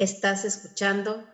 [0.00, 1.26] Estás escuchando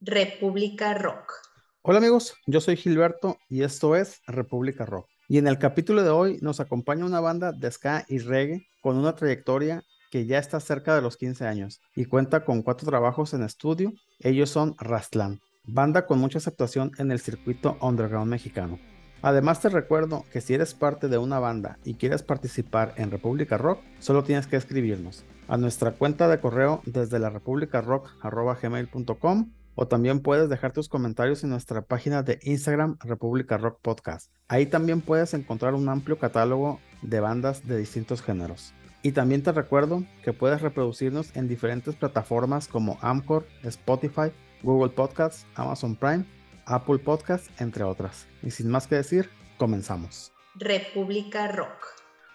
[0.00, 1.34] República Rock.
[1.82, 5.06] Hola amigos, yo soy Gilberto y esto es República Rock.
[5.28, 8.96] Y en el capítulo de hoy nos acompaña una banda de ska y reggae con
[8.96, 13.34] una trayectoria que ya está cerca de los 15 años y cuenta con cuatro trabajos
[13.34, 13.92] en estudio.
[14.18, 18.78] Ellos son Rastlan, banda con mucha aceptación en el circuito underground mexicano.
[19.22, 23.58] Además te recuerdo que si eres parte de una banda y quieres participar en República
[23.58, 30.20] Rock, solo tienes que escribirnos a nuestra cuenta de correo desde la republicarock.gmail.com o también
[30.20, 34.30] puedes dejar tus comentarios en nuestra página de Instagram República Rock Podcast.
[34.48, 38.72] Ahí también puedes encontrar un amplio catálogo de bandas de distintos géneros.
[39.02, 44.32] Y también te recuerdo que puedes reproducirnos en diferentes plataformas como Amcor, Spotify,
[44.62, 46.26] Google Podcasts, Amazon Prime
[46.66, 48.26] Apple Podcast, entre otras.
[48.42, 50.32] Y sin más que decir, comenzamos.
[50.54, 51.86] República Rock.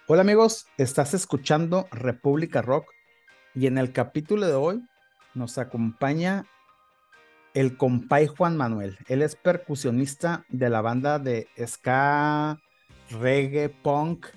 [0.07, 2.91] Hola amigos, estás escuchando República Rock
[3.55, 4.83] y en el capítulo de hoy
[5.33, 6.45] nos acompaña
[7.55, 8.97] el compay Juan Manuel.
[9.07, 12.59] Él es percusionista de la banda de ska,
[13.09, 14.27] reggae, punk,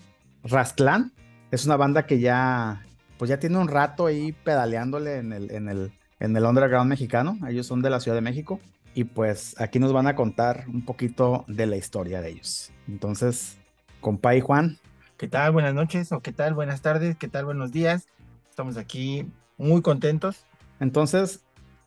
[0.44, 1.12] Rastlan.
[1.50, 2.86] Es una banda que ya,
[3.18, 7.36] pues ya tiene un rato ahí pedaleándole en el, en el, en el underground mexicano.
[7.48, 8.60] Ellos son de la Ciudad de México
[8.98, 12.72] y pues aquí nos van a contar un poquito de la historia de ellos.
[12.88, 13.56] Entonces,
[14.00, 14.76] compa y Juan.
[15.16, 15.52] ¿Qué tal?
[15.52, 16.54] Buenas noches o qué tal?
[16.54, 17.44] Buenas tardes, ¿qué tal?
[17.44, 18.08] Buenos días.
[18.50, 20.46] Estamos aquí muy contentos.
[20.80, 21.44] Entonces,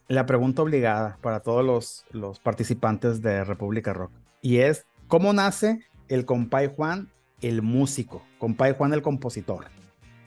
[0.07, 5.85] la pregunta obligada para todos los, los participantes de República Rock y es, ¿cómo nace
[6.07, 8.23] el compa Juan, el músico?
[8.37, 9.65] Compa Juan, el compositor.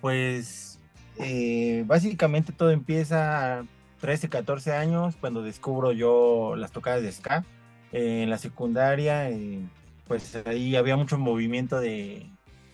[0.03, 0.79] Pues
[1.17, 3.65] eh, básicamente todo empieza
[4.05, 7.43] 13, 14 años, cuando descubro yo las tocadas de ska.
[7.91, 9.61] en la secundaria, eh,
[10.07, 12.27] pues ahí había mucho movimiento de...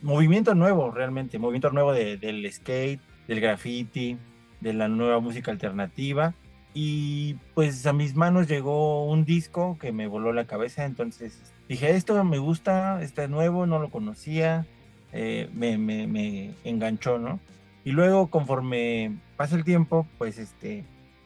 [0.02, 4.18] Movimiento nuevo, realmente, movimiento nuevo del skate, del graffiti,
[4.60, 6.34] de la nueva música alternativa.
[6.74, 11.90] Y pues a mis manos llegó un disco que me voló la cabeza, entonces dije,
[11.90, 14.66] esto me gusta, este es nuevo, no lo conocía,
[15.12, 17.38] eh, me, me, me enganchó, ¿no?
[17.84, 20.84] Y luego conforme pasa el tiempo, pues este,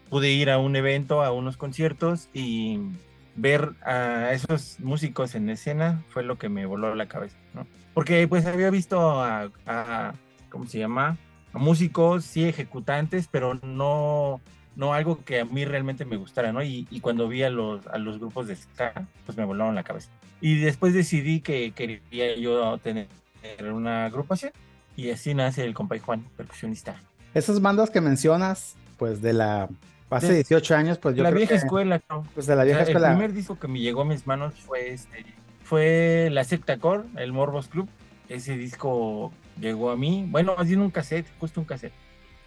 [0.08, 2.78] pude ir a un evento, a unos conciertos y
[3.36, 7.66] ver a esos músicos en escena fue lo que me voló la cabeza, ¿no?
[7.92, 9.50] Porque pues había visto a,
[10.50, 11.16] ¿cómo se llama?
[11.52, 14.40] A músicos, sí, ejecutantes, pero no,
[14.74, 16.62] no algo que a mí realmente me gustara, ¿no?
[16.62, 20.10] Y, cuando vi a los, a los grupos de ska, pues me volaron la cabeza.
[20.40, 23.08] Y después decidí que quería yo tener
[23.72, 24.52] una agrupación
[24.96, 26.96] y así nace el compay Juan, percusionista.
[27.34, 29.68] Esas bandas que mencionas, pues de la
[30.16, 32.26] Hace 18 años, pues yo La vieja escuela, ¿no?
[32.34, 33.10] Pues de la vieja escuela.
[33.10, 35.24] El primer disco que me llegó a mis manos fue este,
[35.62, 37.88] fue La Secta Core, el Morbos Club.
[38.28, 41.92] Ese disco llegó a mí, bueno, más bien un cassette, justo un cassette.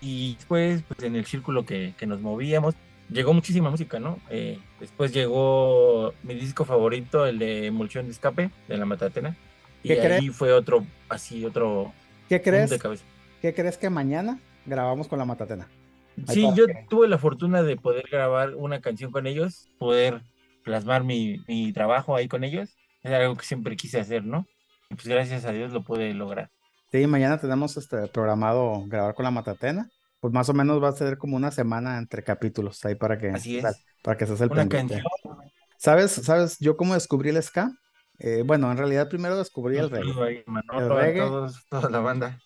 [0.01, 2.75] Y después, pues en el círculo que, que nos movíamos,
[3.09, 4.19] llegó muchísima música, ¿no?
[4.29, 9.35] Eh, después llegó mi disco favorito, el de Emulsión de Escape, de La Matatena.
[9.83, 11.93] Y ahí fue otro, así, otro...
[12.27, 12.69] ¿Qué crees?
[12.69, 13.05] De cabeza.
[13.41, 15.67] ¿Qué crees que mañana grabamos con La Matatena?
[16.25, 20.23] Sí, yo tuve la fortuna de poder grabar una canción con ellos, poder
[20.63, 22.75] plasmar mi, trabajo ahí con ellos.
[23.03, 24.47] Es algo que siempre quise hacer, ¿no?
[24.89, 26.49] Y pues gracias a Dios lo pude lograr.
[26.91, 29.89] Sí, mañana tenemos este programado grabar con la Matatena.
[30.19, 33.29] Pues más o menos va a ser como una semana entre capítulos ahí para que,
[33.29, 33.61] Así
[34.01, 35.03] Para, que se hace el una canción.
[35.77, 37.71] ¿Sabes, ¿Sabes yo cómo descubrí el ska?
[38.19, 40.11] Eh, bueno, en realidad primero descubrí el reggae.
[40.73, 41.21] el reggae.
[41.69, 42.41] toda la banda.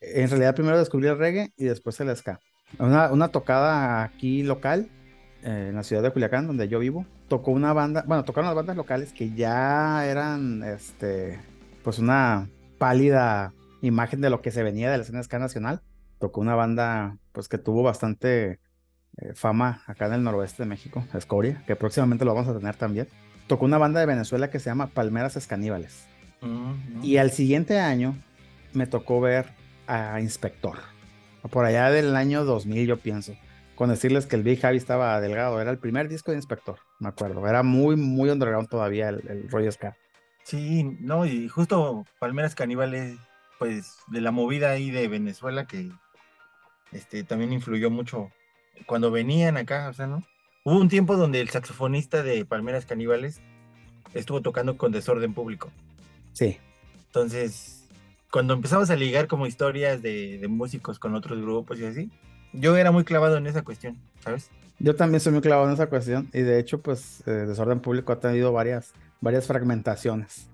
[0.00, 2.40] En realidad primero descubrí el reggae y después el ska.
[2.78, 4.88] Una, tocada aquí local,
[5.42, 7.06] eh, en la ciudad de Culiacán, donde yo vivo.
[7.28, 11.40] Tocó una banda, bueno, tocaron las bandas locales que ya eran, este,
[11.84, 12.48] pues una
[12.78, 15.82] pálida imagen de lo que se venía de la escena ska nacional.
[16.18, 18.60] Tocó una banda, pues que tuvo bastante
[19.16, 22.76] eh, fama acá en el noroeste de México, Escoria, que próximamente lo vamos a tener
[22.76, 23.08] también.
[23.46, 26.06] Tocó una banda de Venezuela que se llama Palmeras Escaníbales.
[26.40, 28.16] Mm, y al siguiente año
[28.72, 29.46] me tocó ver
[29.86, 30.99] a Inspector
[31.48, 33.34] por allá del año 2000, yo pienso,
[33.74, 35.60] con decirles que el Big Javi estaba delgado.
[35.60, 37.46] Era el primer disco de Inspector, me acuerdo.
[37.46, 39.96] Era muy, muy underground todavía el, el rollo ska.
[40.44, 43.16] Sí, no, y justo Palmeras Caníbales,
[43.58, 45.90] pues de la movida ahí de Venezuela que
[46.92, 48.30] este, también influyó mucho
[48.86, 50.24] cuando venían acá, o sea, ¿no?
[50.64, 53.40] Hubo un tiempo donde el saxofonista de Palmeras Caníbales
[54.14, 55.70] estuvo tocando con desorden público.
[56.32, 56.58] Sí.
[57.06, 57.79] Entonces,
[58.30, 62.10] cuando empezamos a ligar como historias de, músicos con otros grupos y así,
[62.52, 64.50] yo era muy clavado en esa cuestión, ¿sabes?
[64.78, 68.12] Yo también soy muy clavado en esa cuestión y de hecho, pues, eh, Desorden Público
[68.12, 70.48] ha tenido varias, varias fragmentaciones.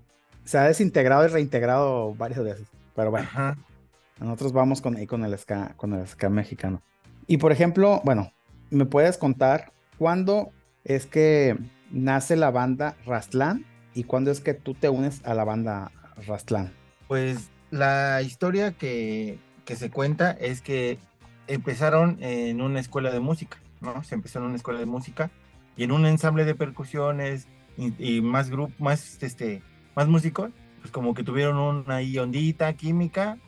[0.44, 3.28] Se ha desintegrado y reintegrado varias veces, pero bueno,
[4.19, 6.82] nosotros vamos con, con, el ska, con el ska mexicano.
[7.26, 8.32] Y por ejemplo, bueno,
[8.70, 10.50] ¿me puedes contar cuándo
[10.84, 11.56] es que
[11.90, 13.64] nace la banda Rastlán
[13.94, 15.90] y cuándo es que tú te unes a la banda
[16.26, 16.73] Rastlán?
[17.08, 20.99] Pues la historia que, que se cuenta es que
[21.47, 24.03] empezaron en una escuela de música, ¿no?
[24.05, 25.31] Se empezó en una escuela de música
[25.77, 29.63] y en un ensamble de percusiones y, más grupo, más este,
[29.95, 33.39] más músicos, pues como que tuvieron una ahí ondita química.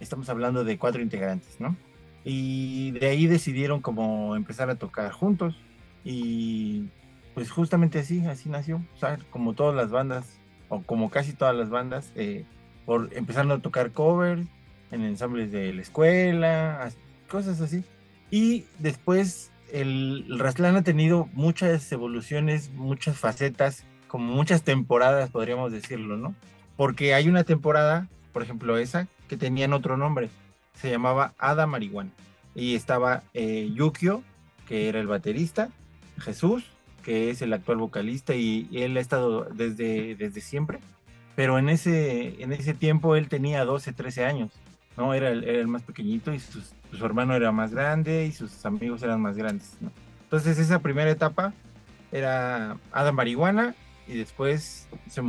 [0.00, 1.76] Estamos hablando de cuatro integrantes, ¿no?
[2.24, 5.56] Y de ahí decidieron como empezar a tocar juntos
[6.04, 6.88] y
[7.34, 11.54] pues justamente así, así nació, o sea, como todas las bandas o como casi todas
[11.54, 12.44] las bandas, eh,
[12.86, 14.46] por empezando a tocar covers
[14.90, 16.90] en ensambles de la escuela,
[17.28, 17.84] cosas así.
[18.30, 26.16] Y después el, el ha tenido muchas evoluciones, muchas facetas, como muchas temporadas, podríamos decirlo,
[26.16, 26.34] ¿no?
[26.76, 30.30] Porque hay una temporada, por ejemplo, esa, que tenían otro nombre,
[30.74, 32.10] se llamaba Ada Marihuana.
[32.54, 34.22] Y estaba eh, Yukio,
[34.66, 35.70] que era el baterista,
[36.18, 36.64] Jesús,
[37.02, 40.78] que es el actual vocalista, y, él ha estado desde, desde siempre.
[41.36, 44.52] Pero en ese, en ese tiempo él tenía 12, 13 años,
[44.96, 45.14] ¿no?
[45.14, 49.36] Era el, más pequeñito y su hermano era más grande y sus amigos eran más
[49.36, 49.76] grandes.
[50.24, 51.52] Entonces esa primera etapa
[52.10, 53.74] era Adam Marihuana
[54.08, 55.22] y después se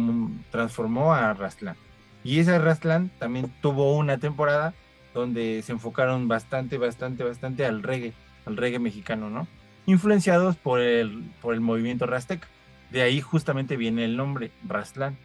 [0.50, 1.76] transformó a Rastlan.
[2.24, 4.74] Y esa Rastlan también tuvo una temporada
[5.14, 8.14] donde se enfocaron bastante, bastante, bastante al reggae,
[8.46, 9.48] al reggae mexicano, ¿no?
[9.86, 12.48] Influenciados por el, por el movimiento Rasteca.
[12.92, 15.18] De ahí justamente viene el nombre, Rastlan.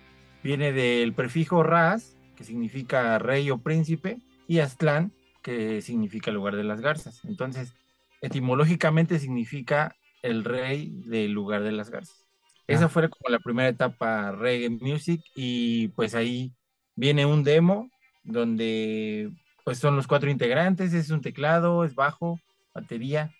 [0.43, 4.19] Viene del prefijo Ras, que significa rey o príncipe,
[4.49, 5.12] y Aztlán,
[5.43, 7.25] que significa lugar de las garzas.
[7.25, 7.75] Entonces,
[8.21, 12.27] etimológicamente significa el rey del lugar de las garzas.
[12.67, 12.89] Esa ah.
[12.89, 16.53] fue como la primera etapa reggae music y pues ahí
[16.94, 17.91] viene un demo
[18.23, 19.31] donde
[19.65, 22.41] pues son los cuatro integrantes, es un teclado, es bajo,
[22.75, 23.33] batería,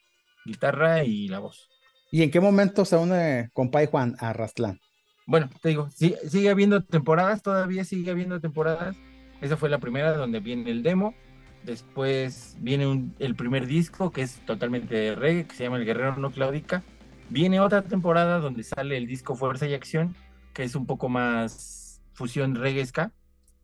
[0.45, 1.69] guitarra y la voz.
[2.11, 4.81] ¿Y en qué momento se une Compay Juan a Rastlán?
[5.27, 8.97] Bueno, te digo, sigue habiendo temporadas, todavía sigue habiendo temporadas.
[9.41, 11.15] Esa fue la primera donde viene el demo
[11.65, 16.17] Después viene el primer disco que es totalmente de reggae, que se llama El Guerrero
[16.17, 16.83] No Claudica.
[17.31, 20.17] Viene otra temporada donde sale el disco Fuerza y Acción,
[20.55, 23.13] que es un poco más fusión reggae ska.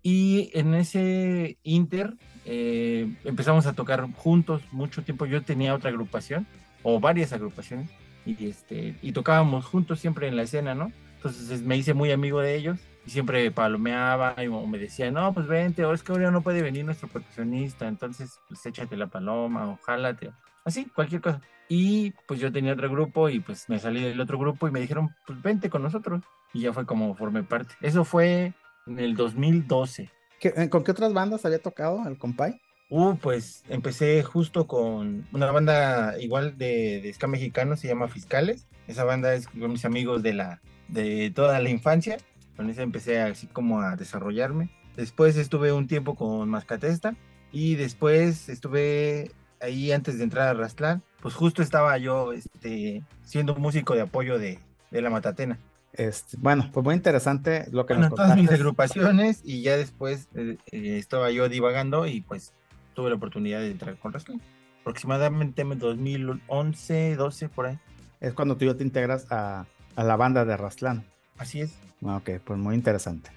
[0.00, 2.14] Y en ese inter
[2.44, 5.26] eh, empezamos a tocar juntos mucho tiempo.
[5.26, 6.46] Yo tenía otra agrupación,
[6.84, 7.90] o varias agrupaciones,
[8.25, 10.93] y, este, y tocábamos juntos siempre en la escena, ¿no?
[11.19, 15.47] Entonces me hice muy amigo de ellos y siempre palomeaba y me decía, no, pues
[15.47, 19.69] vente, ahora es que ahora no puede venir nuestro percusionista, entonces pues échate la paloma
[19.69, 20.31] o jálate,
[20.65, 21.41] así, cualquier cosa.
[21.69, 24.81] Y pues yo tenía otro grupo y pues me salí del otro grupo y me
[24.81, 26.23] dijeron, pues vente con nosotros.
[26.55, 27.75] Y ya fue como formé parte.
[27.81, 28.55] Eso fue
[28.87, 30.11] en el 2012.
[30.41, 32.61] Eh, ¿Con qué otras bandas había tocado el compay?
[32.91, 38.67] Uh, pues empecé justo con una banda igual de, de ska mexicano, se llama Fiscales.
[38.87, 42.19] Esa banda es con mis amigos de la de toda la infancia
[42.58, 44.69] con esa empecé así como a desarrollarme.
[44.96, 47.14] Después estuve un tiempo con Mascatesta
[47.52, 49.31] y después estuve
[49.61, 54.40] ahí antes de entrar a Rastlán, pues justo estaba yo este, siendo músico de apoyo
[54.40, 54.58] de,
[54.90, 55.56] de la Matatena.
[55.93, 58.32] Este, bueno, pues muy interesante lo que nos contaste.
[58.32, 62.55] todas mis agrupaciones y ya después eh, eh, estaba yo divagando y pues
[62.94, 64.43] tuve la oportunidad de entrar con Rastlán.
[64.81, 67.79] Aproximadamente en 2011, 12 por ahí.
[68.20, 69.66] Es cuando tú ya te integras a,
[69.99, 71.05] a la banda de Rastlán.
[71.38, 71.76] Así es.
[72.07, 73.31] Ah, ok, pues muy interesante.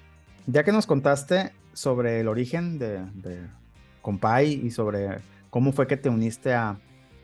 [0.46, 3.40] Ya que nos contaste sobre el origen de, de
[4.00, 5.18] Compay y sobre
[5.50, 6.78] cómo fue que te uniste a,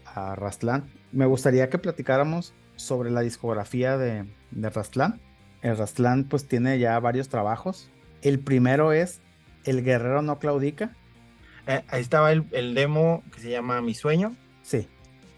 [0.07, 5.21] a Rastlán, me gustaría que platicáramos sobre la discografía de, de Rastlán.
[5.63, 7.91] El Rastlán pues tiene ya varios trabajos.
[8.23, 9.21] El primero es
[9.65, 10.97] El Guerrero No Claudica.
[11.69, 14.35] Eh, ahí estaba el, el, demo que se llama Mi Sueño.
[14.63, 14.89] Sí.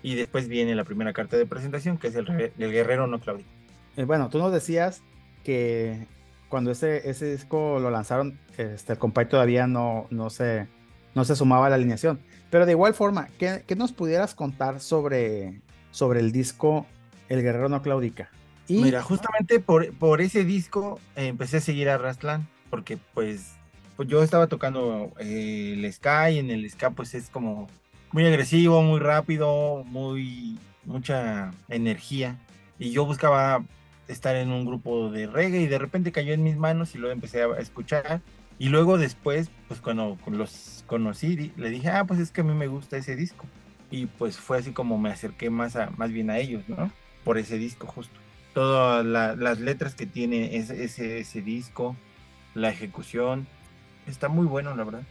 [0.02, 3.59] Y después viene la primera carta de presentación que es El, el Guerrero No Claudica.
[3.96, 5.02] Eh, bueno, tú nos decías
[5.44, 6.06] que
[6.48, 10.66] cuando ese, ese disco lo lanzaron, este, el compay todavía no, no, se,
[11.14, 12.20] no se sumaba a la alineación.
[12.50, 15.60] Pero de igual forma, ¿qué, qué nos pudieras contar sobre,
[15.92, 16.86] sobre el disco
[17.28, 18.30] El Guerrero No Claudica?
[18.68, 23.54] Mira, justamente por, por ese disco eh, empecé a seguir a Rastlan, porque pues,
[23.96, 27.68] pues yo estaba tocando eh, el ska y en el ska pues es como
[28.12, 32.38] muy agresivo, muy rápido, muy mucha energía.
[32.78, 33.64] Y yo buscaba
[34.10, 37.12] estar en un grupo de reggae y de repente cayó en mis manos y luego
[37.12, 38.20] empecé a escuchar.
[38.58, 42.52] Y luego después, pues cuando los conocí, le dije, ah, pues es que a mí
[42.52, 43.46] me gusta ese disco.
[43.90, 46.92] Y pues fue así como me acerqué más, a, más bien a ellos, ¿no?
[47.24, 48.14] Por ese disco justo.
[48.52, 49.04] Todas
[49.38, 51.96] las letras que tiene ese, ese, ese, disco,
[52.54, 53.46] la ejecución,
[54.06, 55.02] está muy bueno, la verdad.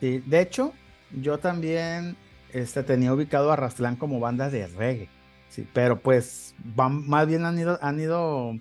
[0.00, 0.72] Sí, de hecho,
[1.12, 2.16] yo también
[2.52, 5.08] este, tenía ubicado a Rastlán como banda de reggae.
[5.48, 8.52] Sí, pero pues van, más bien han ido, han ido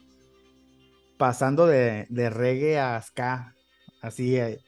[1.18, 3.56] pasando de, de reggae a ska,
[4.02, 4.60] así eh,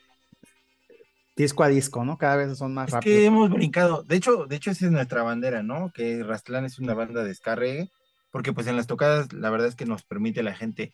[1.35, 2.17] disco a disco, ¿no?
[2.17, 3.17] Cada vez son más Es rápidos.
[3.17, 4.03] que hemos brincado.
[4.03, 5.91] De hecho, de hecho, esa es nuestra bandera, ¿no?
[5.93, 7.89] Que Rastlán es una banda de ska reggae,
[8.31, 10.93] porque pues en las tocadas la verdad es que nos permite a la gente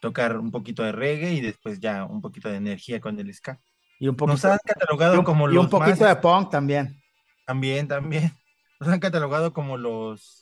[0.00, 3.60] tocar un poquito de reggae y después ya un poquito de energía con el ska.
[3.98, 6.50] Y un poquito, Nos han catalogado un- como y los un poquito más- de punk
[6.50, 7.00] también.
[7.46, 8.32] También, también.
[8.80, 10.39] Nos han catalogado como los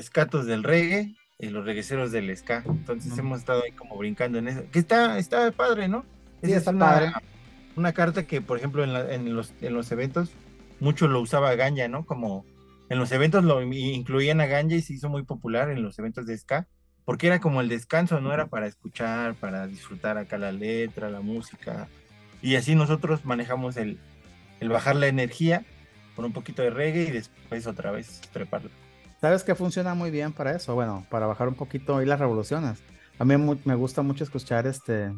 [0.00, 2.62] escatos del reggae y los regueceros del ska.
[2.66, 4.64] Entonces hemos estado ahí como brincando en eso.
[4.72, 6.04] Que está, está padre, ¿no?
[6.42, 7.12] Sí, está es padre.
[7.76, 10.30] Una carta que, por ejemplo, en, la- en los, en los eventos,
[10.80, 12.04] mucho lo usaba Ganja, ¿no?
[12.04, 12.44] Como
[12.88, 15.98] en los eventos lo in- incluían a Ganja y se hizo muy popular en los
[15.98, 16.66] eventos de ska.
[17.04, 21.20] Porque era como el descanso, no era para escuchar, para disfrutar acá la letra, la
[21.20, 21.88] música.
[22.42, 23.98] Y así nosotros manejamos el,
[24.60, 25.64] el bajar la energía
[26.14, 28.70] con un poquito de reggae y después otra vez treparlo.
[29.20, 30.74] ¿Sabes qué funciona muy bien para eso?
[30.74, 32.82] Bueno, para bajar un poquito ahí las revoluciones.
[33.18, 35.12] A mí me gusta mucho escuchar este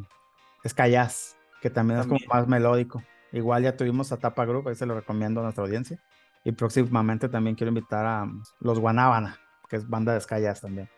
[0.67, 2.21] ska jazz, que también, También.
[2.23, 3.03] es como más melódico.
[3.33, 5.99] Igual ya tuvimos a Tapa Group, ahí se lo recomiendo a nuestra audiencia.
[6.45, 10.61] Y próximamente también quiero invitar a um, los Guanábana, que es banda de ska jazz
[10.61, 10.89] también.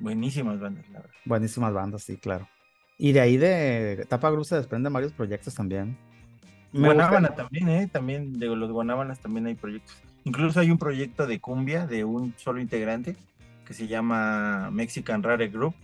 [0.00, 1.14] Buenísimas bandas, la verdad.
[1.24, 2.48] Buenísimas bandas, sí, claro.
[2.98, 5.96] Y de ahí de Tapa Group se desprenden varios proyectos también.
[6.72, 7.86] Me gusta- Guanábana también, ¿eh?
[7.90, 9.96] También de los Guanábanas también hay proyectos.
[10.28, 13.16] Incluso hay un proyecto de cumbia de un solo integrante
[13.64, 15.74] que se llama Mexican Rare Group,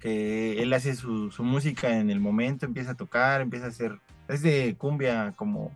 [0.00, 4.00] que él hace su, su música en el momento, empieza a tocar, empieza a hacer...
[4.26, 5.70] Es de cumbia como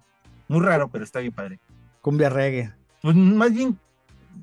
[0.48, 1.60] muy raro, pero está bien padre.
[2.00, 2.72] Cumbia reggae.
[3.00, 3.78] Pues más bien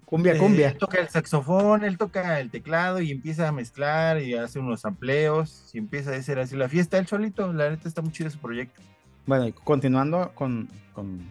[0.06, 0.70] Cumbia, Eh, cumbia.
[0.70, 4.86] Él toca el saxofón, él toca el teclado y empieza a mezclar y hace unos
[4.86, 7.52] amplios y empieza a hacer así la fiesta él solito.
[7.52, 8.82] La neta está muy chido su proyecto.
[9.26, 11.22] Bueno, y continuando con, con,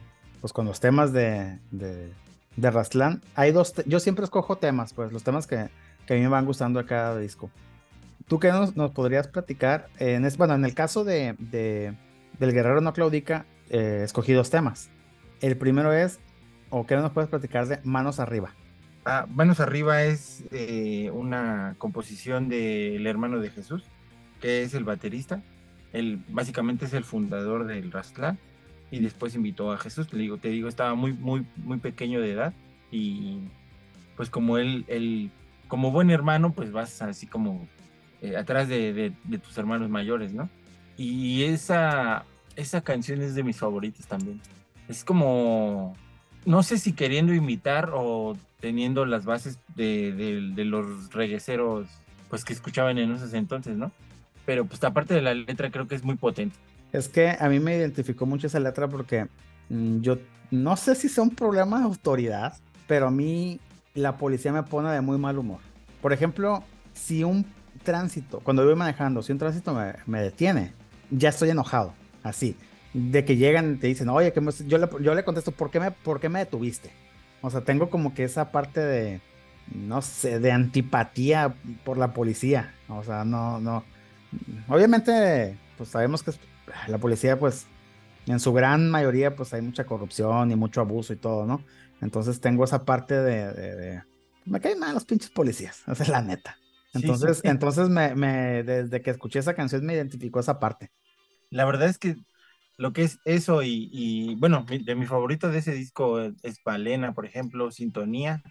[0.41, 2.13] pues, con los temas de, de,
[2.57, 5.69] de Rastlán, hay dos, yo siempre escojo temas, pues los temas que,
[6.07, 7.51] que a mí me van gustando de cada disco.
[8.29, 9.89] ¿Tú qué nos, podrías platicar?
[9.99, 11.95] En bueno, en el caso de, de-
[12.39, 14.91] del Guerrero No Claudica, eh, escogí dos temas.
[15.41, 16.21] El primero es,
[16.71, 18.55] o qué nos puedes platicar de Manos Arriba.
[19.05, 23.85] Ah, Manos Arriba es eh, una composición del hermano de Jesús,
[24.41, 25.43] que es el baterista.
[25.93, 28.39] Él básicamente es el fundador del Rastlán
[28.93, 30.07] y después invitó a Jesús.
[30.07, 32.53] Te digo, te digo, estaba muy, muy, muy pequeño de edad
[32.91, 33.39] y
[34.17, 35.31] pues como él, él
[35.69, 37.67] como buen hermano, pues vas así como
[38.21, 40.49] eh, atrás de, de- de tus hermanos mayores, ¿no?
[40.99, 44.41] Y esa, esa canción es de mis favoritas también.
[44.89, 45.97] Es como,
[46.45, 51.89] no sé si queriendo imitar o teniendo las bases de- de los regueceros
[52.29, 53.91] pues que escuchaban en esos entonces, ¿no?
[54.47, 56.57] Pero pues aparte de la letra creo que es muy potente.
[56.93, 59.27] Es que a mí me identificó mucho esa letra porque
[59.71, 60.19] mm, yo
[60.51, 62.55] no sé si sea un problema de autoridad,
[62.87, 63.59] pero a mí
[63.95, 65.61] la policía me pone de muy mal humor.
[66.03, 67.47] Por ejemplo, si un
[67.83, 70.73] tránsito, cuando voy manejando, si un tránsito me, me detiene,
[71.11, 72.57] ya estoy enojado, así.
[72.93, 75.81] De que llegan y te dicen, oye, que yo, le, yo le contesto, ¿por qué,
[75.81, 76.91] me, ¿por qué me detuviste?
[77.41, 79.21] O sea, tengo como que esa parte de,
[79.75, 82.75] no sé, de antipatía por la policía.
[82.89, 83.85] O sea, no, no.
[84.69, 86.33] Obviamente, pues sabemos que
[86.89, 87.71] la policía, pues,
[88.27, 91.65] en su gran mayoría, pues hay mucha corrupción y mucho abuso y todo, ¿no?
[92.01, 94.03] Entonces tengo esa parte de, de- de-
[94.45, 96.61] me caen mal los pinches policías, esa es la neta.
[96.91, 97.43] Sí, Entonces, sí.
[97.47, 100.93] entonces me, me- desde que escuché esa canción me identificó esa parte.
[101.51, 102.17] La verdad es que
[102.79, 107.15] lo que es eso y, y, bueno, de mi favorito de ese disco es Balena,
[107.15, 108.43] por ejemplo, Sintonía.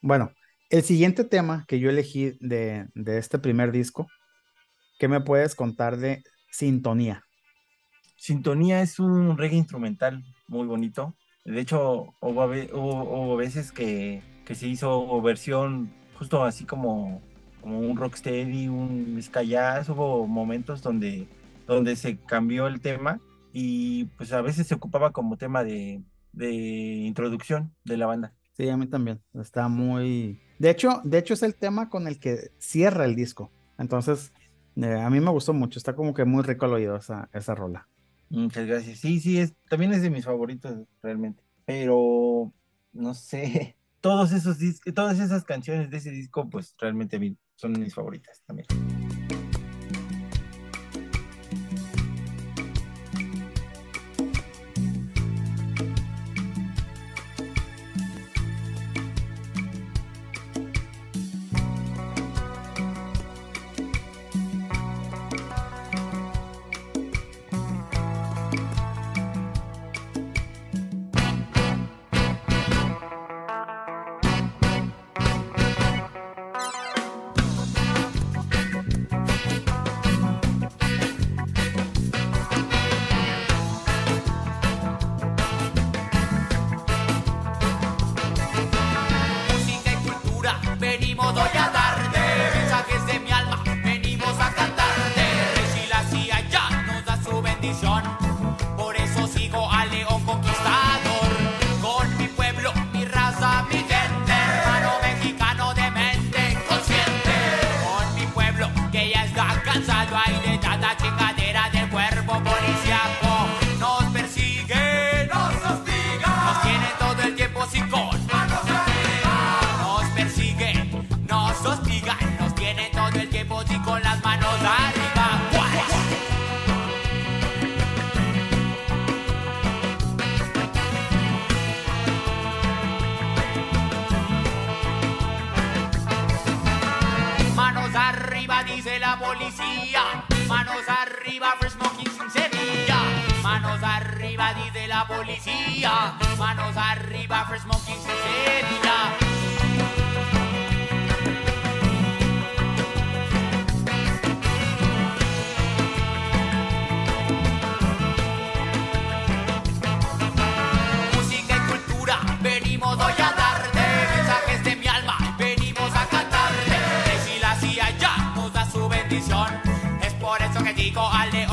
[0.00, 0.34] Bueno,
[0.70, 4.12] el siguiente tema que yo elegí de, de este primer disco,
[4.98, 7.26] ¿qué me puedes contar de Sintonía?
[8.24, 11.14] Sintonía es un reggae instrumental muy bonito.
[11.44, 14.22] De hecho, hubo, ve- hubo- hubo veces que,
[14.54, 17.20] se hizo versión justo así como,
[17.62, 19.90] un rocksteady, un jazz.
[19.90, 21.28] Hubo momentos donde,
[21.96, 23.20] se cambió el tema
[23.52, 26.02] y pues a veces se ocupaba como tema de,
[26.32, 28.32] de introducción de la banda.
[28.56, 29.20] Sí, a mí también.
[29.34, 30.40] Está muy.
[30.58, 33.50] De hecho, de hecho, es el tema con el que cierra el disco.
[33.76, 34.32] Entonces,
[34.76, 35.78] eh, a mí me gustó mucho.
[35.78, 37.86] Está como que muy rico al oído esa, esa rola.
[38.28, 38.98] Muchas gracias.
[38.98, 41.42] Sí, sí, es, también es de mis favoritos realmente.
[41.64, 42.52] Pero,
[42.92, 44.58] no sé, todos esos
[44.94, 48.66] todas esas canciones de ese disco, pues realmente son mis favoritas también.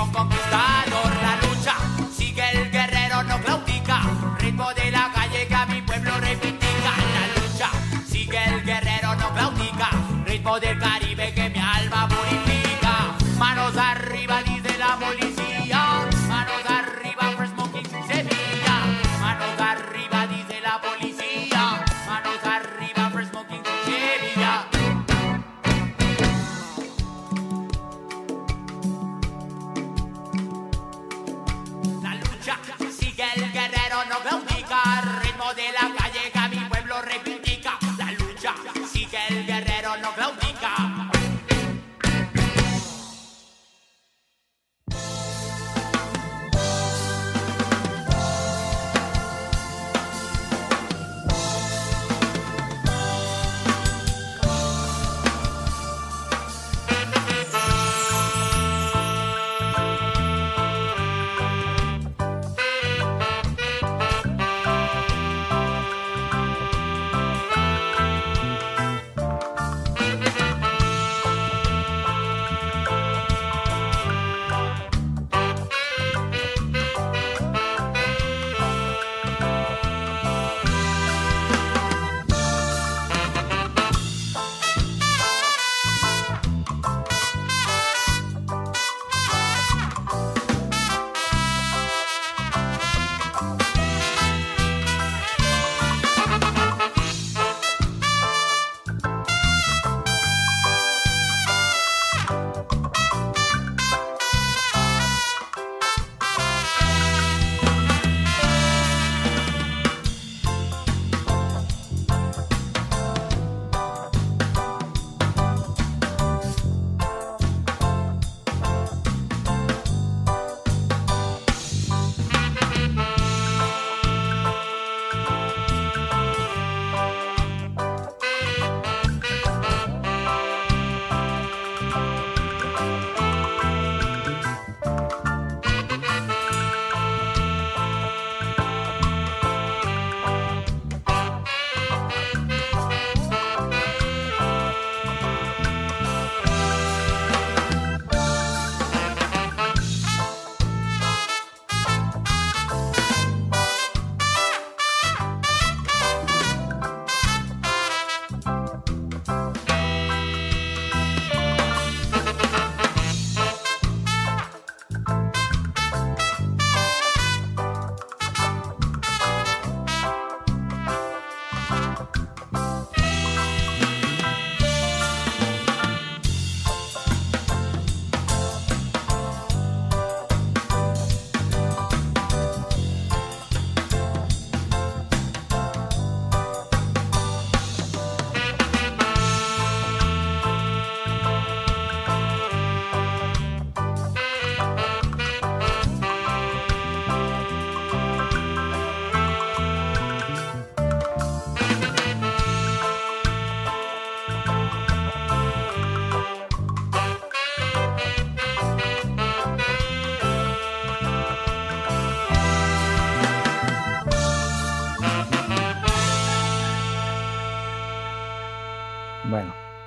[0.01, 1.11] León conquistador.
[1.21, 1.75] La lucha
[2.11, 4.01] sigue el guerrero, no claudica.
[4.39, 6.93] Ritmo de la calle que a mi pueblo reivindica.
[7.15, 7.69] La lucha
[8.05, 9.89] sigue el guerrero, no claudica.
[10.25, 10.79] Ritmo del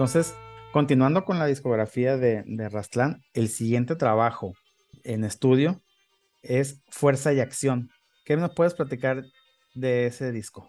[0.05, 0.35] entonces,
[0.71, 4.53] continuando con la discografía de, de Rastlán, el siguiente trabajo
[5.03, 5.81] en estudio
[6.43, 7.89] es Fuerza y Acción.
[8.27, 9.25] ¿Qué nos puedes platicar
[9.75, 10.69] de ese disco?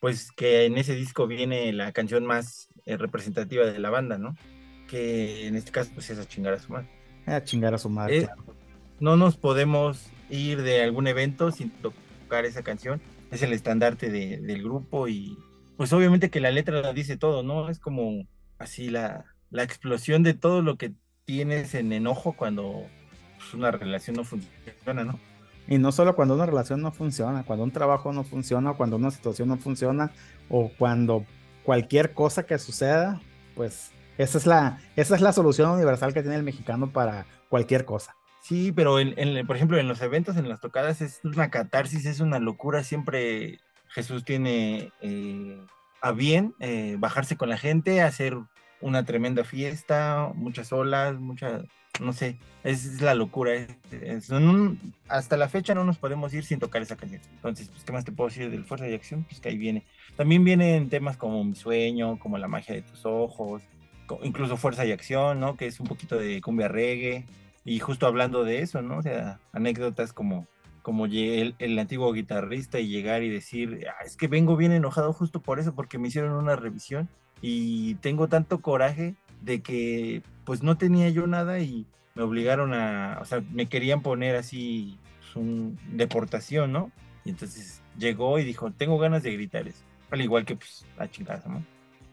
[0.00, 4.34] Pues que en ese disco viene la canción más eh, representativa de la banda, ¿no?
[4.88, 6.88] Que en este caso pues es a chingar a su madre.
[7.26, 8.24] A chingar a su madre.
[8.24, 8.42] Claro.
[8.98, 13.00] no nos podemos ir de algún evento sin tocar esa canción.
[13.30, 15.38] Es el estandarte de- del grupo y
[15.76, 17.68] pues obviamente que la letra la dice todo, ¿no?
[17.68, 18.26] Es como
[18.62, 20.92] así la, la explosión de todo lo que
[21.24, 22.86] tienes en enojo cuando
[23.38, 25.18] pues, una relación no funciona, ¿no?
[25.68, 29.10] Y no solo cuando una relación no funciona, cuando un trabajo no funciona, cuando una
[29.10, 30.10] situación no funciona,
[30.48, 31.24] o cuando
[31.64, 33.20] cualquier cosa que suceda,
[33.54, 37.84] pues Esa es la, esa es la solución universal que tiene el mexicano para cualquier
[37.84, 38.14] cosa.
[38.42, 42.04] Sí, pero en, en- por ejemplo, en los eventos, en las tocadas, es una catarsis,
[42.06, 42.82] es una locura.
[42.82, 45.64] Siempre Jesús tiene eh,
[46.00, 48.36] a bien eh, bajarse con la gente, hacer
[48.82, 51.62] una tremenda fiesta, muchas olas, mucha,
[52.00, 53.54] no sé, es, la locura.
[53.90, 57.22] es- un- hasta la fecha no nos podemos ir sin tocar esa canción.
[57.36, 59.24] Entonces, pues, ¿qué más te puedo decir del Fuerza de Acción?
[59.24, 59.84] Pues que ahí viene.
[60.16, 63.62] También vienen temas como Mi Sueño, como La Magia de tus Ojos,
[64.22, 65.56] incluso Fuerza y Acción, ¿no?
[65.56, 67.24] Que es un poquito de cumbia reggae.
[67.64, 68.98] Y justo hablando de eso, ¿no?
[68.98, 69.02] O
[69.52, 70.46] anécdotas como,
[70.82, 75.12] como el, el antiguo guitarrista y llegar y decir, "Ah, es que vengo bien enojado
[75.12, 77.08] justo por eso, porque me hicieron una revisión
[77.42, 83.18] y tengo tanto coraje de que pues no tenía yo nada y me obligaron a,
[83.20, 86.90] o sea, me querían poner así pues, un deportación, ¿no?
[87.24, 89.82] Y entonces llegó y dijo, tengo ganas de gritar eso.
[90.10, 91.64] Al igual que pues la chingada, ¿no?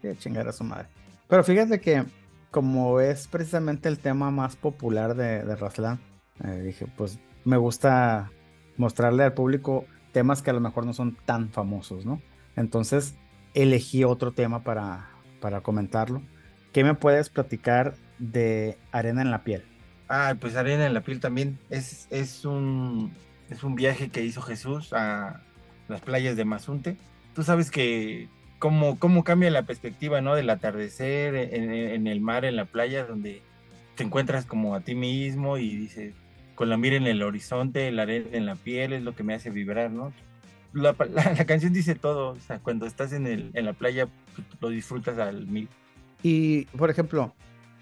[0.01, 0.87] Qué chingar a su madre.
[1.27, 2.05] Pero fíjate que
[2.49, 5.99] como es precisamente el tema más popular de, de Raslan,
[6.43, 8.31] eh, dije, pues me gusta
[8.77, 12.21] mostrarle al público temas que a lo mejor no son tan famosos, ¿no?
[12.55, 13.15] Entonces
[13.53, 16.21] elegí otro tema para, para comentarlo.
[16.73, 19.63] ¿Qué me puedes platicar de Arena en la piel?
[20.07, 23.13] Ah, pues Arena en la piel también es, es un
[23.49, 25.41] es un viaje que hizo Jesús a
[25.87, 26.97] las playas de Mazunte.
[27.33, 28.27] Tú sabes que
[28.59, 30.35] cómo, cómo cambia la perspectiva, ¿no?
[30.35, 33.41] Del atardecer en, en el mar, en la playa, donde
[33.95, 36.13] te encuentras como a ti mismo y dices,
[36.53, 39.33] con la mira en el horizonte, la arena en la piel es lo que me
[39.33, 40.13] hace vibrar, ¿no?
[40.73, 44.07] La, la- la canción dice todo, o sea, cuando estás en, el, en la playa
[44.59, 45.67] lo disfrutas al mil.
[46.23, 47.33] Y, por ejemplo,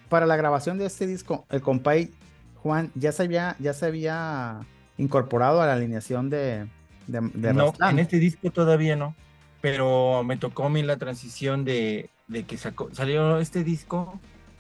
[0.10, 2.12] para la grabación de este disco, el compay
[2.56, 4.60] Juan ya se había, ya se había
[4.98, 6.66] incorporado a la alineación de,
[7.08, 9.16] de, de no, en este disco todavía no.
[9.62, 14.20] Pero me tocó a mí la transición de, de que sacó, salió este disco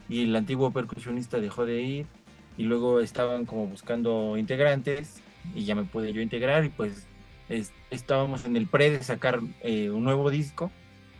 [0.09, 2.05] y el antiguo percusionista dejó de ir
[2.57, 5.21] y luego estaban como buscando integrantes
[5.53, 7.05] y ya me pude yo integrar y pues
[7.49, 10.71] es- estábamos en el pre de sacar eh, un nuevo disco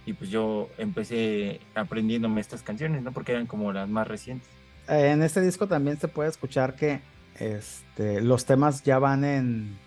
[0.07, 3.11] y pues yo empecé aprendiéndome estas canciones, ¿no?
[3.13, 4.49] Porque eran como las más recientes.
[4.87, 7.01] Eh, En este disco también se puede escuchar que
[7.39, 9.77] este, los temas ya van en.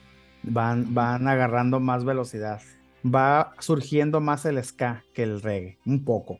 [0.42, 2.62] Van, van agarrando más velocidad.
[3.04, 6.38] Va surgiendo más el ska que el reggae, un poco.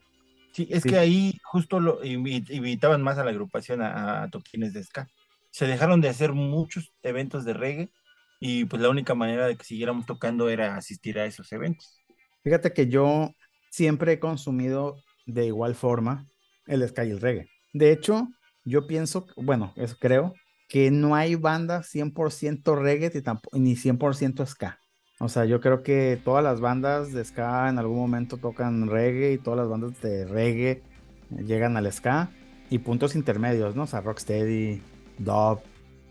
[0.53, 0.89] Sí, es Sí.
[0.89, 5.07] que ahí justo lo invi- invitaban más a la agrupación a, a toquines de ska.
[5.51, 7.91] Se dejaron de hacer muchos eventos de reggae
[8.39, 12.01] y pues la única manera de que siguiéramos tocando era asistir a esos eventos.
[12.43, 13.31] Fíjate que yo
[13.71, 16.27] siempre he consumido de igual forma
[16.67, 17.49] el ska y el reggae.
[17.73, 18.27] De hecho,
[18.63, 20.33] yo pienso, bueno, eso creo,
[20.69, 24.77] que no hay banda 100% reggae ni, tampo- ni 100% ska.
[25.19, 29.33] O sea, yo creo que todas las bandas de ska en algún momento tocan reggae
[29.33, 30.83] y todas las bandas de reggae
[31.29, 32.29] llegan al ska
[32.69, 33.83] y puntos intermedios, ¿no?
[33.83, 34.81] O sea, rocksteady,
[35.17, 35.59] dub,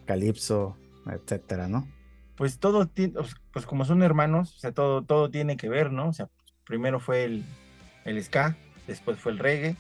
[0.06, 1.86] calypso, etcétera, ¿no?
[2.36, 2.88] Pues todo
[3.52, 6.08] pues como son hermanos, o sea, todo, todo tiene que ver, ¿no?
[6.08, 6.28] O sea,
[6.70, 7.44] primero fue el,
[8.04, 8.56] el ska,
[8.86, 9.76] después fue el reggae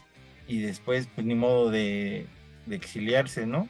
[0.48, 2.26] y después pues ni modo de,
[2.66, 3.68] de exiliarse, ¿no?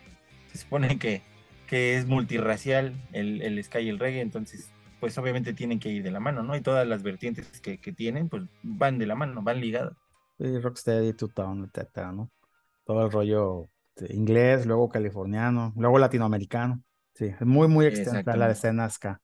[0.51, 1.21] Se supone que,
[1.69, 6.03] que es multirracial el, el ska y el reggae, entonces pues obviamente tienen que ir
[6.03, 6.57] de la mano, ¿no?
[6.57, 9.93] Y todas las vertientes que, que tienen pues van de la mano, van ligadas.
[10.39, 12.31] Sí, rocksteady, two-tone, etcétera, ¿no?
[12.85, 13.69] Todo el rollo
[14.09, 16.83] inglés, luego californiano, luego latinoamericano.
[17.15, 19.21] Sí, es muy, muy extensa la escena ska.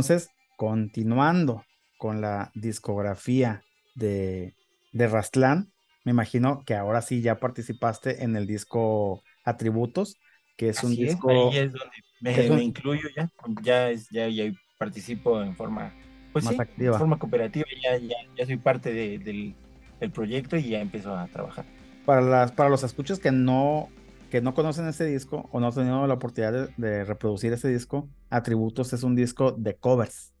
[0.00, 1.62] Entonces, continuando
[1.98, 3.62] con la discografía
[3.94, 4.54] de,
[4.92, 5.72] de Rastlán,
[6.04, 10.16] me imagino que ahora sí ya participaste en el disco Atributos,
[10.56, 11.28] que es un es, disco...
[11.28, 13.28] ahí es donde me, que es un- me incluyo ya,
[13.62, 15.92] ya, es, ya, ya participo en forma,
[16.32, 16.94] pues Más sí, activa.
[16.94, 19.54] en forma cooperativa, ya, ya, ya soy parte de- del,
[20.00, 21.66] del proyecto y ya empiezo a trabajar.
[22.06, 23.90] Para, las, para los escuchas que no,
[24.30, 27.68] que no conocen este disco o no han tenido la oportunidad de, de reproducir este
[27.68, 30.32] disco, Atributos es un disco de covers.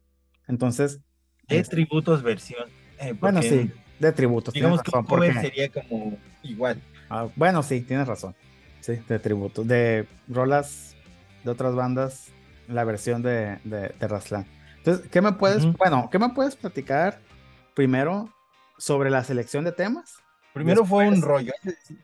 [0.48, 1.00] Entonces,
[1.48, 2.64] De es- tributos versión.
[2.98, 4.54] eh, bueno, sí, de tributos.
[4.54, 6.80] Digamos que razón, un cover porque- sería como igual.
[7.10, 8.34] Ah, bueno, sí, tienes razón.
[8.80, 9.66] Sí, de tributos.
[9.66, 10.96] De rolas
[11.44, 12.28] de otras bandas,
[12.68, 14.46] la versión de, de, de Rastlán.
[14.78, 17.20] Entonces, ¿qué me puedes, bueno, qué me puedes platicar
[17.74, 18.32] primero
[18.78, 20.14] sobre la selección de temas?
[20.54, 21.52] Primero fue un rollo.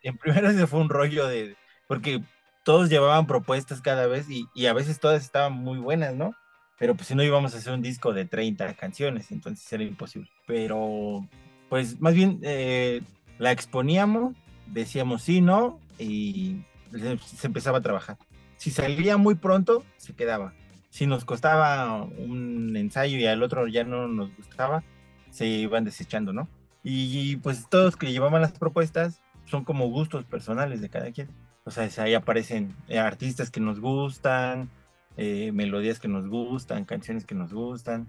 [0.03, 1.57] En primero ese fue un rollo de.
[1.87, 2.23] Porque
[2.65, 6.35] todos llevaban propuestas cada vez y, y a veces todas estaban muy buenas, ¿no?
[6.79, 10.29] Pero pues si no íbamos a hacer un disco de 30 canciones, entonces era imposible.
[10.47, 11.27] Pero,
[11.69, 13.03] pues más bien eh,
[13.39, 14.35] la exponíamos,
[14.67, 18.19] decíamos sí, no, y se, se empezaba a trabajar.
[18.57, 20.53] Si salía muy pronto, se quedaba.
[20.91, 24.83] Si nos costaba un ensayo y al otro ya no nos gustaba,
[25.31, 26.49] se iban desechando, ¿no?
[26.83, 31.29] Y pues todos que llevaban las propuestas son como gustos personales de cada quien.
[31.67, 34.71] O sea, ahí aparecen eh, artistas que nos gustan,
[35.17, 38.07] eh, melodías que nos gustan, canciones que nos gustan.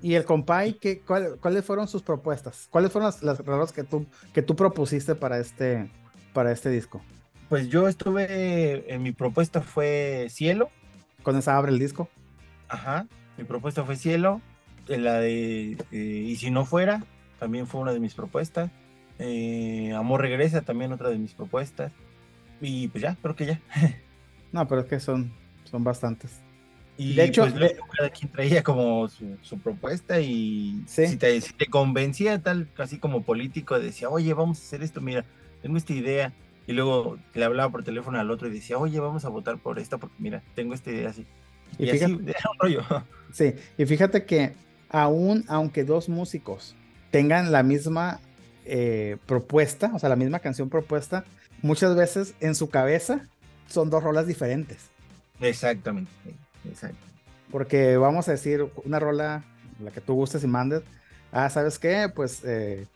[0.00, 2.68] Y el compay, ¿qué, cuál- ¿cuáles fueron sus propuestas?
[2.70, 5.90] ¿Cuáles fueron las, las que tú, que tú propusiste para este,
[6.32, 7.02] para este disco?
[7.48, 10.70] Pues yo estuve, en mi propuesta fue Cielo,
[11.24, 12.08] Con esa abre el disco.
[12.68, 14.40] ajá, mi propuesta fue Cielo,
[14.88, 17.02] eh, la de eh, Y si no fuera,
[17.40, 18.70] también fue una de mis propuestas.
[19.18, 21.92] Eh, Amor regresa, también otra de mis propuestas.
[22.60, 23.60] Y pues ya, creo que ya.
[24.52, 26.40] No, pero es que son, son bastantes.
[26.98, 31.06] Y De hecho, pues, cada quien traía como su, su propuesta y Sí.
[31.06, 35.00] si, te, si te convencía tal, casi como político, decía, oye, vamos a hacer esto,
[35.00, 35.24] mira,
[35.62, 36.32] tengo esta idea.
[36.66, 39.78] Y luego le hablaba por teléfono al otro y decía, oye, vamos a votar por
[39.78, 41.24] esta porque mira, tengo esta idea así.
[41.78, 42.82] Y Y, así, fíjate- era un rollo.
[43.32, 44.54] Sí, y fíjate que
[44.88, 46.74] aún aunque dos músicos
[47.12, 48.18] tengan la misma
[48.64, 51.24] eh, propuesta, o sea, la misma canción propuesta,
[51.62, 53.26] muchas veces en su cabeza
[53.68, 54.90] son dos rolas diferentes.
[55.40, 56.10] Exactamente,
[56.68, 56.98] exacto.
[57.50, 59.44] Porque vamos a decir una rola,
[59.82, 60.82] la que tú gustes y mandes,
[61.32, 62.10] ah, ¿sabes qué?
[62.14, 62.86] Pues eh,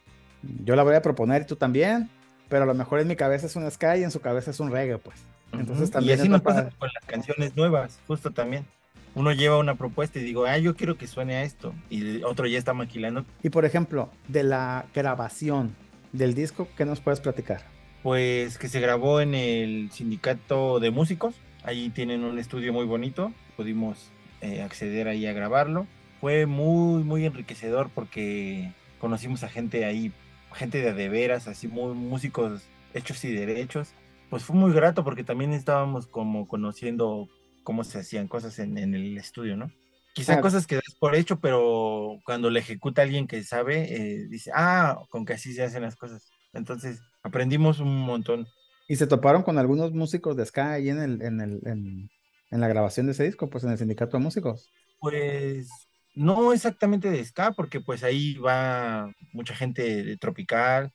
[0.65, 2.11] yo la voy a proponer y tú también,
[2.49, 4.61] pero a lo mejor en mi cabeza es un ska y en su cabeza es
[4.61, 5.17] un reggae, pues.
[5.53, 8.67] Entonces también y así nos pasa con las canciones nuevas, justo también.
[9.15, 11.73] Uno lleva una propuesta y digo, ah, yo quiero que suene a esto.
[11.89, 13.25] Y otro ya está maquilando.
[13.45, 15.77] Y por ejemplo, de la grabación
[16.13, 17.74] del disco, ¿qué nos puedes platicar?
[18.05, 21.43] Pues que se grabó en el sindicato de músicos.
[21.65, 23.35] Ahí tienen un estudio muy bonito.
[23.57, 24.13] Pudimos
[24.43, 25.89] eh, acceder ahí a grabarlo.
[26.21, 30.13] Fue muy, muy enriquecedor porque conocimos a gente ahí,
[30.53, 33.97] gente de de veras, así muy músicos hechos y derechos.
[34.31, 37.31] Pues fue muy grato porque también estábamos como conociendo
[37.65, 39.75] cómo se hacían cosas en, en el estudio, ¿no?
[40.15, 40.41] Quizá Ah.
[40.41, 45.07] cosas que das por hecho, pero cuando le ejecuta alguien que sabe, eh, dice, ah,
[45.11, 46.35] con que así se hacen las cosas.
[46.53, 48.47] Entonces, aprendimos un montón.
[48.87, 52.11] Y se toparon con algunos músicos de ska ahí en, el, en, el, en,
[52.51, 54.71] en la grabación de ese disco, pues en el sindicato de músicos.
[55.01, 55.69] Pues
[56.15, 60.93] no exactamente de ska, porque pues ahí va mucha gente de tropical,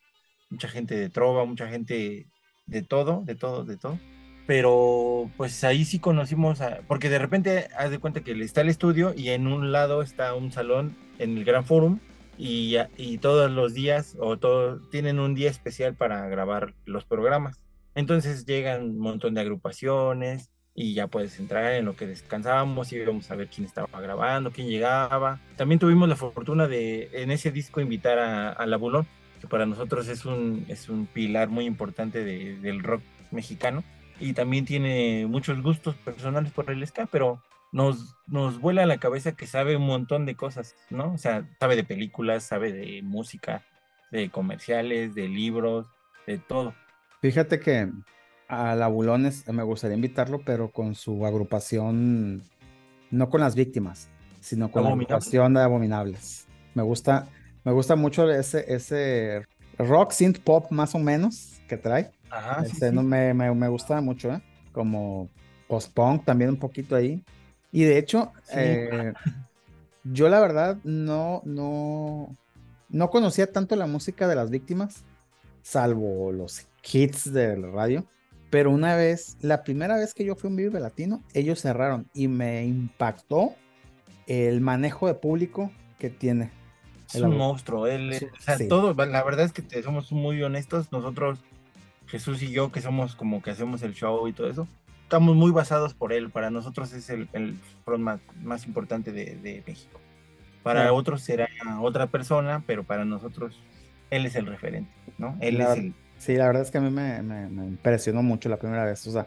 [0.50, 2.28] mucha gente de trova, mucha gente
[2.68, 4.00] de todo, de todo, de todo.
[4.46, 8.70] Pero pues ahí sí conocimos, a, porque de repente haz de cuenta que está el
[8.70, 12.00] estudio y en un lado está un salón en el Gran Forum
[12.41, 17.60] y, todos los días o todo, tienen un día especial para grabar los programas.
[17.95, 22.95] Entonces llegan un montón de agrupaciones y ya puedes entrar en lo que descansábamos y
[22.95, 25.41] íbamos a ver quién estaba grabando, quién llegaba.
[25.58, 28.80] También tuvimos la fortuna de en ese disco invitar a, a La
[29.41, 33.84] que para nosotros es un, es un pilar muy importante de- del rock mexicano
[34.19, 38.99] y también tiene muchos gustos personales por el ska, pero nos, nos vuela a la
[38.99, 41.13] cabeza que sabe un montón de cosas, ¿no?
[41.13, 43.65] O sea, sabe de películas, sabe de música,
[44.12, 45.88] de comerciales, de libros,
[46.27, 46.73] de todo.
[47.21, 47.91] Fíjate que
[48.47, 52.49] a la Bulones me gustaría invitarlo, pero con su agrupación,
[53.10, 56.49] no con las víctimas, sino con la agrupación de abominables.
[56.73, 57.29] Me gusta,
[57.63, 59.45] me gusta mucho ese, ese
[59.77, 62.12] rock synth pop más o menos que trae.
[62.29, 62.95] Ajá, sí, Este, sí.
[62.95, 64.41] no, me, me, me gusta mucho, ¿eh?
[64.71, 65.29] Como
[65.67, 67.23] post-punk también un poquito ahí.
[67.71, 68.53] Y de hecho, Sí.
[68.58, 69.13] eh,
[70.03, 72.36] yo la verdad no, no,
[72.89, 75.03] no conocía tanto la música de las víctimas,
[75.62, 78.05] salvo los hits de la radio.
[78.49, 82.08] Pero una vez, la primera vez que yo fui a un Vive Latino, ellos cerraron
[82.15, 83.53] y me impactó
[84.25, 86.49] el manejo de público que tiene.
[87.13, 87.86] Es un monstruo.
[87.88, 88.67] Él, Sí, o sea, sí.
[88.67, 90.91] la verdad es que te- somos muy honestos.
[90.91, 91.39] Nosotros,
[92.08, 94.67] Jesús y yo, que somos como que hacemos el show y todo eso,
[95.10, 96.30] estamos muy basados por él.
[96.30, 100.00] Para nosotros es el, el frontman más importante de, de México.
[100.62, 100.95] Para Claro.
[100.98, 101.48] otros será
[101.82, 103.60] otra persona, pero para nosotros
[104.12, 105.36] él es el referente, ¿no?
[105.41, 105.93] Él La- es el.
[106.19, 109.08] Sí, la verdad es que a mí me, me- me impresionó mucho la primera vez.
[109.08, 109.26] O sea,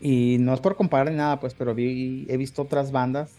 [0.00, 3.32] y no es por comparar ni nada, pues, pero vi, he visto otras bandas,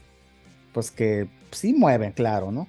[0.73, 2.67] pues que sí mueven, claro, ¿no?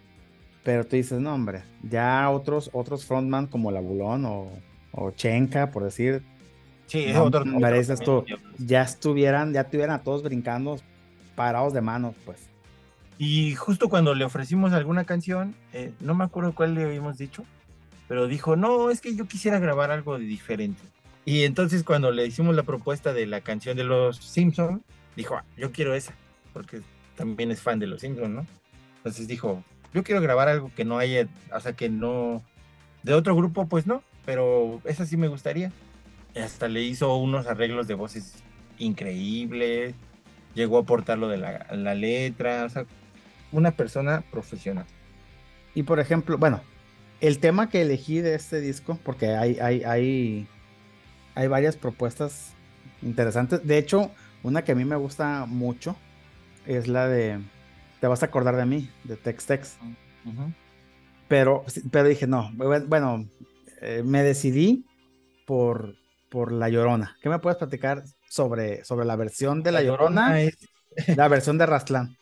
[0.64, 4.48] Pero tú dices, no, hombre, ya otros, otros frontman como La Bulón o,
[4.92, 6.22] o Chenka, por decir,
[6.92, 7.40] Sí, es No, otro.
[7.40, 8.38] hombre, otro también.
[8.58, 10.78] ya estuvieran, ya estuvieran a todos brincando,
[11.34, 12.38] parados de manos, pues.
[13.16, 17.44] Y justo cuando le ofrecimos alguna canción, eh, no me acuerdo cuál le habíamos dicho,
[18.08, 20.82] pero dijo, no, es que yo quisiera grabar algo de diferente.
[21.24, 24.82] Y entonces cuando le hicimos la propuesta de la canción de los Simpsons,
[25.16, 26.12] dijo, "Ah, yo quiero esa,
[26.52, 26.82] porque
[27.16, 28.46] también es fan de los Simpsons, ¿no?
[28.98, 32.42] Entonces dijo, yo quiero grabar algo que no haya, o sea, que no,
[33.02, 35.72] de otro grupo, pues no, pero esa sí me gustaría.
[36.36, 38.34] Hasta le hizo unos arreglos de voces
[38.78, 39.94] increíbles,
[40.54, 42.86] llegó a aportar lo de la, la letra, o sea,
[43.52, 44.86] una persona profesional.
[45.74, 46.60] Y por ejemplo, bueno,
[47.20, 50.46] el tema que elegí de este disco, porque hay, hay, hay,
[51.34, 52.54] hay varias propuestas
[53.02, 53.66] interesantes.
[53.66, 54.10] De hecho,
[54.42, 55.96] una que a mí me gusta mucho
[56.66, 57.40] es la de
[58.00, 59.76] Te vas a acordar de mí, de Tex Tex.
[61.28, 63.26] Pero, pero dije, no, bu- bueno,
[63.80, 64.84] eh, me decidí
[65.46, 65.94] por,
[66.32, 67.18] por La Llorona.
[67.20, 70.56] ¿Qué me puedes platicar sobre, sobre la versión de La, Llorona, es,
[71.16, 72.16] la versión de Rastlán?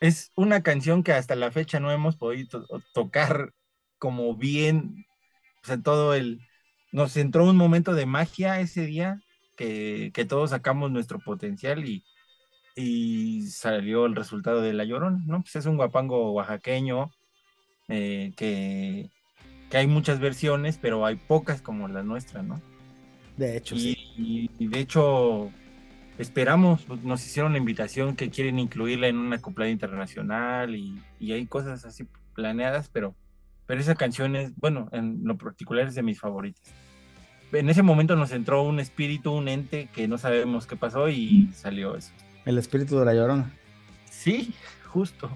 [0.00, 3.52] es una canción que hasta la fecha no hemos podido to- tocar
[3.98, 5.06] como bien,
[5.62, 6.40] o sea, todo el,
[6.90, 9.20] nos entró un momento de magia ese día
[9.56, 12.02] que, que todos sacamos nuestro potencial y,
[12.74, 15.40] y salió el resultado de La Llorona, ¿no?
[15.42, 17.12] Pues es un guapango oaxaqueño
[17.88, 19.08] eh, que,
[19.70, 22.60] que hay muchas versiones, pero hay pocas como la nuestra, ¿no?
[23.42, 23.96] De hecho, sí.
[24.16, 25.50] Y, de hecho,
[26.16, 31.46] esperamos, nos hicieron la invitación que quieren incluirla en una acoplada internacional y, y hay
[31.46, 33.16] cosas así planeadas, pero,
[33.66, 36.62] pero esa canción es, bueno, en lo particular es de mis favoritas.
[37.50, 41.50] En ese momento nos entró un espíritu, un ente que no sabemos qué pasó y
[41.52, 42.12] salió eso.
[42.44, 43.52] El espíritu de La Llorona.
[44.08, 44.54] Sí,
[44.86, 45.28] justo.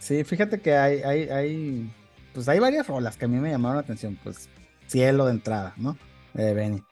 [0.00, 1.90] Sí, fíjate que hay, hay, hay,
[2.34, 4.48] pues hay varias rolas que a mí me llamaron la atención, pues
[4.88, 5.96] Cielo de entrada, ¿no?
[6.34, 6.82] De Benny.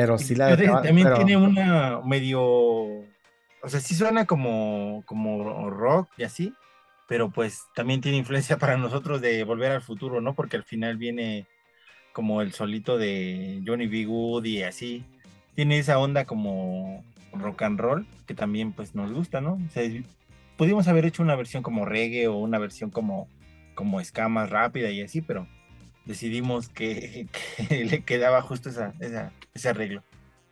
[0.00, 5.68] Pero sí la dejaba- también pero- tiene una medio, o sea, sí suena como, como
[5.70, 6.54] rock y así,
[7.08, 10.34] pero pues también tiene influencia para nosotros de volver al futuro, ¿no?
[10.34, 11.46] Porque al final viene
[12.12, 14.04] como el solito de Johnny B.
[14.04, 15.04] Good y así.
[15.54, 19.54] Tiene esa onda como rock and roll que también pues nos gusta, ¿no?
[19.54, 19.82] O sea,
[20.56, 23.28] pudimos haber hecho una versión como reggae o una versión como,
[23.74, 25.46] como ska más rápida y así, pero
[26.04, 27.28] decidimos que,
[27.68, 30.02] que le quedaba justo esa, esa- ese arreglo.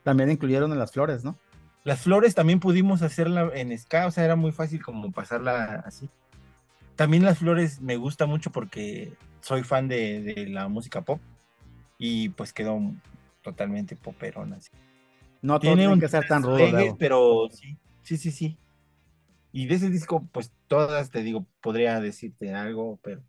[0.03, 1.39] También incluyeron las flores, ¿no?
[1.85, 6.09] Las flores también pudimos hacerla en ska, o sea, era muy fácil como pasarla así.
[6.97, 11.21] También las flores me gusta mucho porque soy fan de, de la música pop
[11.99, 12.79] y pues quedó
[13.43, 14.57] totalmente poperona.
[14.57, 14.69] así.
[15.41, 18.59] No tiene que ser tan rudo, pero sí, sí, sí, sí.
[19.53, 23.23] Y de ese disco, pues todas, te digo, podría decirte algo, pero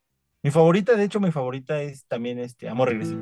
[0.44, 3.16] mi favorita, de hecho, mi favorita es también este Amor Regresa.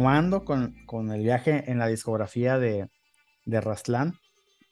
[0.00, 2.88] Continuando con, con el viaje en la discografía de,
[3.44, 4.14] de Rastlán,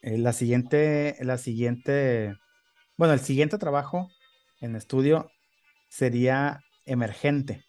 [0.01, 2.35] eh, la siguiente, la siguiente,
[2.97, 4.09] bueno, el siguiente trabajo
[4.59, 5.29] en estudio
[5.87, 7.63] sería Emergente.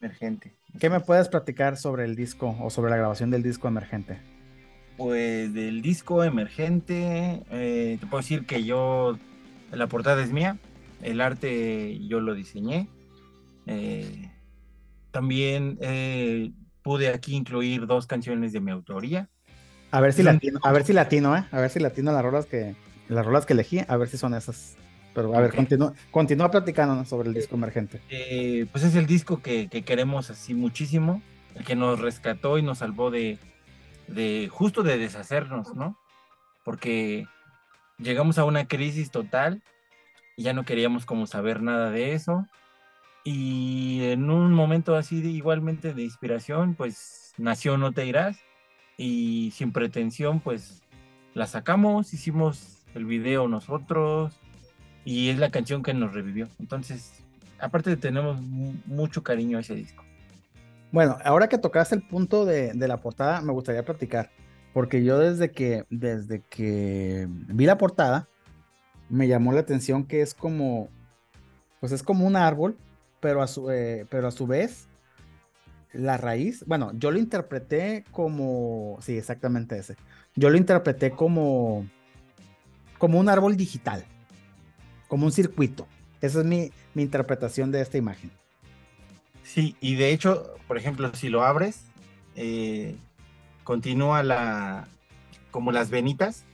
[0.00, 0.56] Emergente.
[0.78, 4.20] ¿Qué me puedes platicar sobre el disco o sobre la grabación del disco Emergente?
[4.96, 9.18] Pues del disco Emergente, eh, te puedo decir que yo,
[9.72, 10.58] la portada es mía,
[11.02, 12.88] el arte yo lo diseñé.
[13.66, 14.30] Eh,
[15.10, 16.52] también eh,
[16.82, 19.28] pude aquí incluir dos canciones de mi autoría.
[19.90, 21.44] A ver si latino, a ver si latino, ¿eh?
[21.50, 22.74] A ver si latino las rolas que,
[23.08, 24.76] las rolas que elegí, a ver si son esas.
[25.14, 28.00] Pero a ver, continúa, continúa platicando sobre el disco emergente.
[28.08, 31.22] Eh, pues es el disco que, que queremos así muchísimo,
[31.54, 33.38] el que nos rescató y nos salvó de,
[34.08, 35.98] de justo de deshacernos, ¿no?
[36.64, 37.26] Porque
[37.98, 39.62] llegamos a una crisis total
[40.36, 42.46] y ya no queríamos como saber nada de eso.
[43.24, 48.38] Y en un momento así igualmente de inspiración, pues nació No Te Irás
[48.96, 50.82] y sin pretensión, pues
[51.34, 54.38] la sacamos, hicimos el video nosotros
[55.04, 56.48] y es la canción que nos revivió.
[56.58, 57.24] Entonces,
[57.60, 60.04] aparte tenemos mu- mucho cariño a ese disco.
[60.90, 64.30] Bueno, ahora que tocaste el punto de, de la portada, me gustaría platicar.
[64.74, 68.28] Porque yo desde que, desde que vi la portada,
[69.08, 70.88] me llamó la atención que es como,
[71.80, 72.76] pues es como un árbol,
[73.22, 74.88] pero a su, eh, pero a su vez,
[75.92, 79.96] la raíz, bueno, yo lo interpreté como, sí, exactamente ese.
[80.34, 81.86] Yo lo interpreté como,
[82.98, 84.04] como un árbol digital,
[85.06, 85.86] como un circuito.
[86.20, 88.32] Esa es mi, mi interpretación de esta imagen.
[89.44, 91.84] Sí, y de hecho, por ejemplo, si lo abres,
[92.34, 92.96] eh,
[93.64, 94.88] continúa la,
[95.52, 96.44] como las venitas,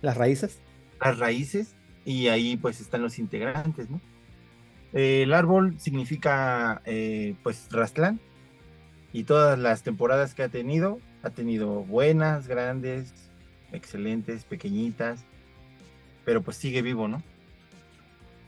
[0.00, 0.60] Las raíces.
[1.00, 1.74] las raíces,
[2.04, 4.00] y ahí pues están los integrantes, ¿no?
[4.92, 8.20] Eh, el árbol significa eh, pues Rastlán,
[9.12, 13.12] y todas las temporadas que ha tenido, ha tenido buenas, grandes,
[13.72, 15.24] excelentes, pequeñitas,
[16.24, 17.22] pero pues sigue vivo, ¿no?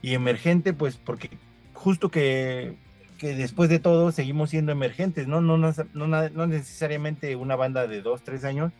[0.01, 1.29] Y emergente, pues porque
[1.73, 2.75] justo que,
[3.17, 5.41] que después de todo seguimos siendo emergentes, ¿no?
[5.41, 8.71] No, no, no, no necesariamente una banda de dos, tres años,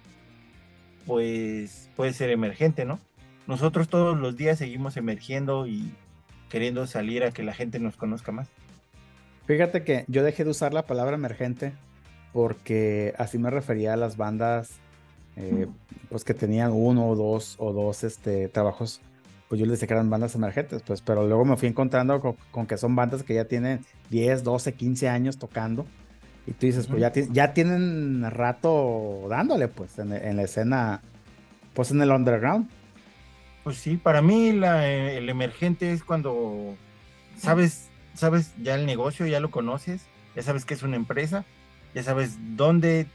[1.05, 2.99] pues puede ser emergente, ¿no?
[3.47, 5.91] Nosotros todos los días seguimos emergiendo y
[6.55, 8.47] queriendo salir a que la gente nos conozca más.
[9.45, 11.73] Fíjate que yo dejé de usar la palabra emergente
[12.31, 14.79] porque así me refería a las bandas
[15.35, 15.67] eh,
[16.07, 19.01] pues que tenían uno o dos o dos este, trabajos,
[19.49, 22.37] pues yo les decía que eran bandas emergentes, pues, pero luego me fui encontrando con,
[22.51, 23.81] con que son bandas que ya tienen
[24.11, 25.85] 10, 12, 15 años tocando
[26.47, 31.01] y tú dices, pues ya, ya tienen rato dándole pues en, en la escena,
[31.73, 32.69] pues en el underground.
[33.65, 36.75] Pues sí, para mí la- el emergente es cuando
[37.35, 40.03] sabes, sabes ya el negocio, ya lo conoces,
[40.35, 41.45] ya sabes que es una empresa,
[41.95, 43.07] ya sabes dónde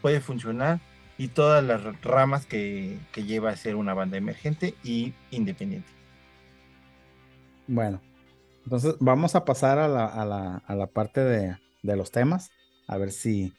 [0.00, 0.80] puede funcionar
[1.18, 5.88] y todas las ramas que, lleva a ser una banda emergente y independiente.
[7.68, 8.00] Bueno,
[8.64, 12.48] entonces vamos a pasar a la, a la, a la parte de, de los temas,
[12.88, 13.52] a ver si,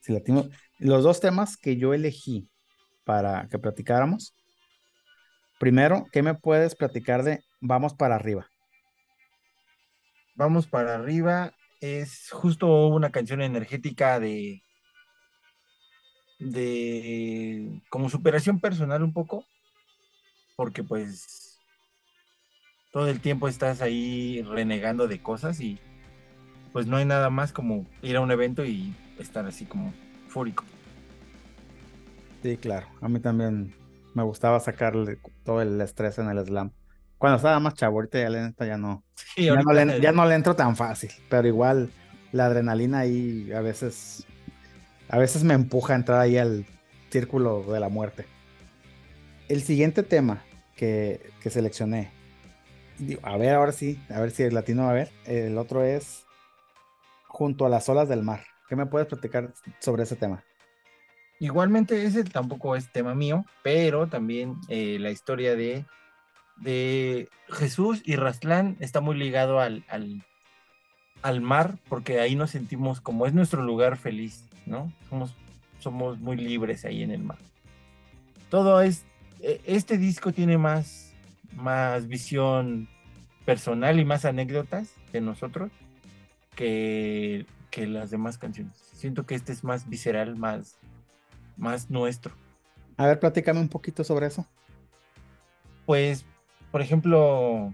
[0.00, 0.50] si latimos.
[0.78, 2.46] Los dos temas que yo elegí
[3.04, 4.34] para que platicáramos.
[5.60, 8.50] Primero, ¿qué me puedes platicar de Vamos para arriba?
[10.34, 11.52] Vamos para arriba,
[11.82, 14.62] es justo una canción energética de
[16.38, 19.44] de como superación personal un poco,
[20.56, 21.60] porque pues
[22.90, 25.78] todo el tiempo estás ahí renegando de cosas y
[26.72, 29.92] pues no hay nada más como ir a un evento y estar así como
[30.26, 30.64] fúrico.
[32.42, 33.74] Sí, claro, a mí también
[34.14, 36.72] me gustaba sacarle todo el estrés en el slam.
[37.18, 40.26] Cuando estaba más chavo, ahorita ya, neta ya no, Sí, ya no, le, ya no
[40.26, 41.90] le entro tan fácil, pero igual
[42.32, 44.26] la adrenalina ahí a veces,
[45.08, 46.66] a veces me empuja a entrar ahí al
[47.10, 48.26] círculo de la muerte.
[49.48, 50.42] El siguiente tema
[50.76, 52.10] que, que seleccioné,
[52.98, 55.84] digo, a ver, ahora sí, a ver si el latino va a ver, el otro
[55.84, 56.24] es
[57.32, 58.42] Junto a las olas del mar.
[58.68, 60.42] ¿Qué me puedes platicar sobre ese tema?
[61.40, 65.86] Igualmente ese tampoco es tema mío, pero también eh, la historia de,
[66.58, 70.22] de Jesús y Rastlán está muy ligado al, al,
[71.22, 74.92] al mar, porque ahí nos sentimos como es nuestro lugar feliz, ¿no?
[75.08, 75.34] Somos,
[75.78, 77.38] somos muy libres ahí en el mar.
[78.50, 79.06] Todo es,
[79.40, 81.14] e- este disco tiene más,
[81.56, 82.86] más visión
[83.46, 85.72] personal y más anécdotas que nosotros
[86.54, 88.74] que, que las demás canciones.
[88.92, 90.76] Siento que este es más visceral, más,
[91.60, 92.34] más nuestro.
[92.96, 94.46] A ver, platícame un poquito sobre eso.
[95.86, 96.24] Pues,
[96.70, 97.72] por ejemplo,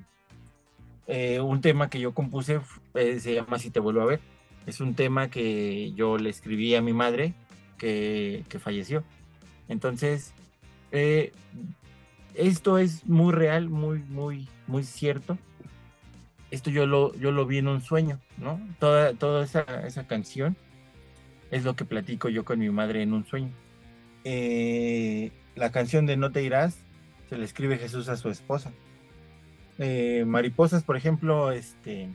[1.07, 2.61] eh, un tema que yo compuse
[2.95, 4.21] eh, se llama Si te vuelvo a ver.
[4.67, 7.35] Es un tema que yo le escribí a mi madre
[7.79, 9.05] que, que falleció.
[9.69, 10.33] Entonces,
[10.91, 11.33] eh,
[12.35, 15.39] esto es muy real, muy, muy, muy cierto.
[16.51, 18.61] Esto yo lo, yo lo vi en un sueño, ¿no?
[18.79, 20.57] Toda, toda esa, esa canción
[21.51, 23.53] es lo que platico yo con mi madre en un sueño.
[24.29, 26.79] Eh, la canción de No te irás
[27.29, 28.73] se le escribe Jesús a su esposa.
[29.79, 32.09] Eh, Mariposas, por ejemplo, este,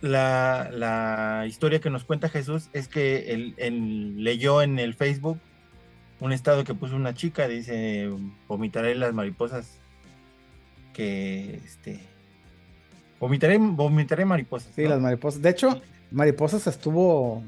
[0.00, 5.38] la, la, historia que nos cuenta Jesús es que él, leyó en el Facebook
[6.20, 8.10] un estado que puso una chica, dice,
[8.46, 9.78] vomitaré las mariposas
[10.94, 12.00] que, este,
[13.20, 14.72] vomitaré, vomitaré mariposas.
[14.74, 15.42] Sí, las mariposas.
[15.42, 17.44] De hecho, mariposas estuvo,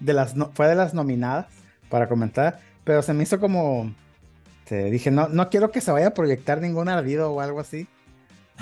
[0.00, 1.46] de las, fue de las nominadas
[1.88, 3.92] para comentar, pero se me hizo como,
[4.70, 7.86] dije, no, no quiero que se vaya a proyectar ningún ardido o algo así.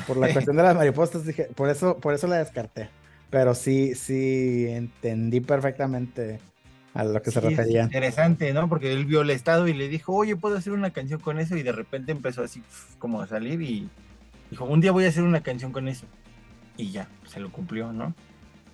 [0.06, 2.88] Por la cuestión de las mariposas, dije, por eso, por eso la descarté.
[3.30, 6.40] Pero sí, sí entendí perfectamente
[6.94, 7.84] a lo que se refería.
[7.84, 8.68] interesante, ¿no?
[8.68, 11.56] Porque él vio el estado y le dijo, oye, puedo hacer una canción con eso,
[11.56, 12.62] y de repente empezó así
[12.98, 13.88] como a salir y
[14.50, 16.06] dijo, un día voy a hacer una canción con eso.
[16.76, 18.14] Y ya, se lo cumplió, ¿no?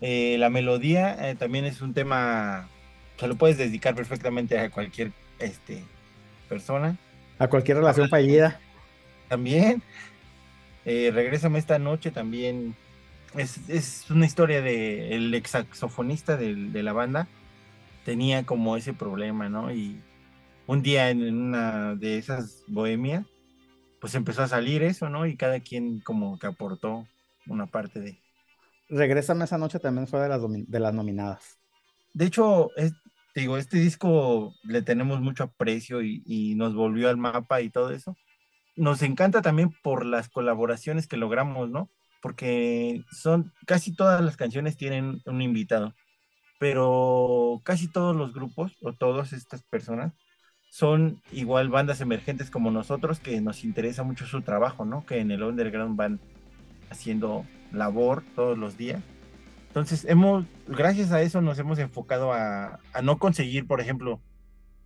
[0.00, 2.68] Eh, la melodía eh, también es un tema,
[3.18, 5.84] se lo puedes dedicar perfectamente a cualquier este,
[6.48, 6.96] persona.
[7.38, 8.60] A cualquier relación fallida.
[9.28, 9.82] También.
[10.84, 12.76] Eh, Regrésame esta noche también.
[13.36, 17.28] Es, una historia de el ex saxofonista de, la banda.
[18.04, 19.72] Tenía como ese problema, ¿no?
[19.72, 20.00] Y
[20.66, 23.26] un día en una de esas bohemias,
[24.00, 25.26] pues empezó a salir eso, ¿no?
[25.26, 27.06] Y cada quien como que aportó
[27.46, 28.18] una parte de.
[28.88, 31.58] Regrésame esa noche también fue de las, de las nominadas.
[32.14, 32.94] De hecho, es,
[33.40, 38.16] digo, este disco le tenemos mucho aprecio y, nos volvió al mapa y todo eso.
[38.76, 41.90] Nos encanta también por las colaboraciones que logramos, ¿no?
[42.22, 45.94] Porque son, casi todas las canciones tienen un invitado,
[46.58, 50.12] pero casi todos los grupos o todas estas personas
[50.70, 55.06] son igual bandas emergentes como nosotros que nos interesa mucho su trabajo, ¿no?
[55.06, 56.20] Que en el underground van
[56.90, 59.02] haciendo labor todos los días
[59.76, 64.22] entonces, hemos, gracias a eso nos hemos enfocado a, no conseguir, por ejemplo,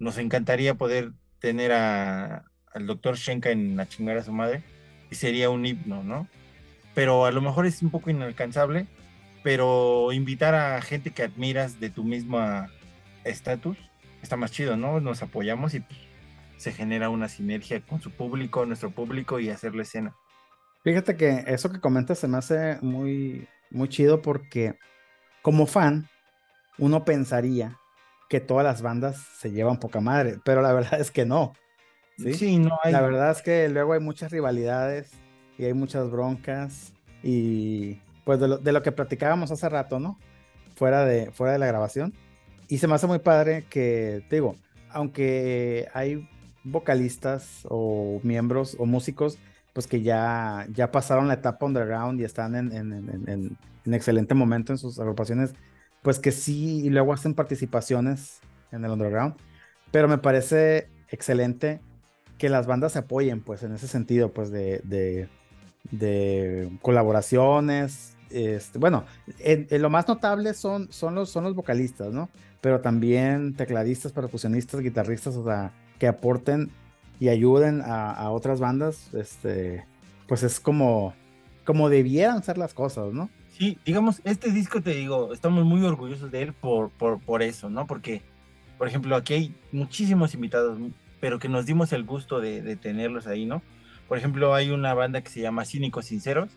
[0.01, 2.43] nos encantaría poder tener a,
[2.74, 4.64] al doctor Shenka en la chingada a su madre
[5.09, 6.26] y sería un himno, ¿no?
[6.93, 8.88] Pero a lo mejor es un poco inalcanzable,
[9.45, 12.41] pero invitar a gente que admiras de tu mismo
[13.22, 13.78] estatus
[14.22, 14.99] está más chido, ¿no?
[14.99, 16.01] Nos apoyamos y pues,
[16.57, 20.16] se genera una sinergia con su público, nuestro público y hacerle escena.
[20.82, 24.76] Fíjate que eso que comentas se me hace muy, muy chido porque
[25.42, 26.08] como fan,
[26.78, 27.78] uno pensaría
[28.28, 31.52] que todas las bandas se llevan poca madre, pero la verdad es que no.
[32.16, 32.92] Sí, no hay...
[32.92, 35.10] La verdad es que luego hay muchas rivalidades
[35.56, 36.92] y hay muchas broncas
[37.22, 40.18] y pues de lo, que platicábamos hace rato, ¿no?
[40.76, 42.14] Fuera de, fuera de la grabación.
[42.68, 44.54] Y se me hace muy padre que, te digo,
[44.90, 46.28] aunque hay
[46.62, 49.38] vocalistas o miembros o músicos
[49.72, 53.28] pues que ya, ya pasaron la etapa underground y están en, en,
[53.84, 55.52] en, excelente momento en sus agrupaciones,
[56.02, 58.40] pues que sí, y luego hacen participaciones
[58.72, 59.34] en el underground.
[59.90, 61.80] Pero me parece excelente
[62.38, 65.28] que las bandas se apoyen, pues en ese sentido, pues de, de,
[65.90, 68.16] de colaboraciones.
[68.30, 69.04] Este, bueno,
[69.40, 72.28] en, lo más notable son, son, los, son los vocalistas, ¿no?
[72.60, 76.70] Pero también tecladistas, percusionistas, guitarristas, o sea, que aporten
[77.20, 79.84] y ayuden a, otras bandas, este,
[80.26, 81.14] pues es como,
[81.66, 83.28] como debieran ser las cosas, ¿no?
[83.50, 87.68] Sí, digamos, este disco te digo, estamos muy orgullosos de él por, por, por eso,
[87.68, 87.86] ¿no?
[87.86, 88.22] Porque,
[88.78, 90.78] por ejemplo, aquí hay muchísimos invitados,
[91.20, 93.60] pero que nos dimos el gusto de, tenerlos ahí, ¿no?
[94.08, 96.48] Por ejemplo, hay una banda que se llama Cínicos Sinceros,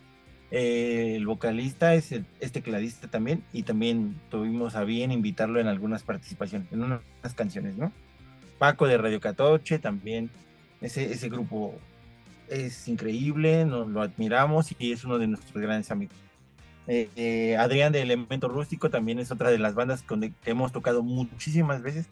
[0.50, 6.04] eh, el vocalista es, el, tecladista también, y también tuvimos a bien invitarlo en algunas
[6.04, 7.02] participaciones, en unas
[7.34, 7.92] canciones, ¿no?
[8.58, 10.30] Paco de Radio Catoche también
[10.84, 11.74] ese, grupo
[12.48, 16.16] es increíble, nos lo admiramos y es uno de nuestros grandes amigos.
[16.86, 20.70] Eh, eh, Adrián de Elemento Rústico también es otra de las bandas con que hemos
[20.70, 22.06] tocado muchísimas veces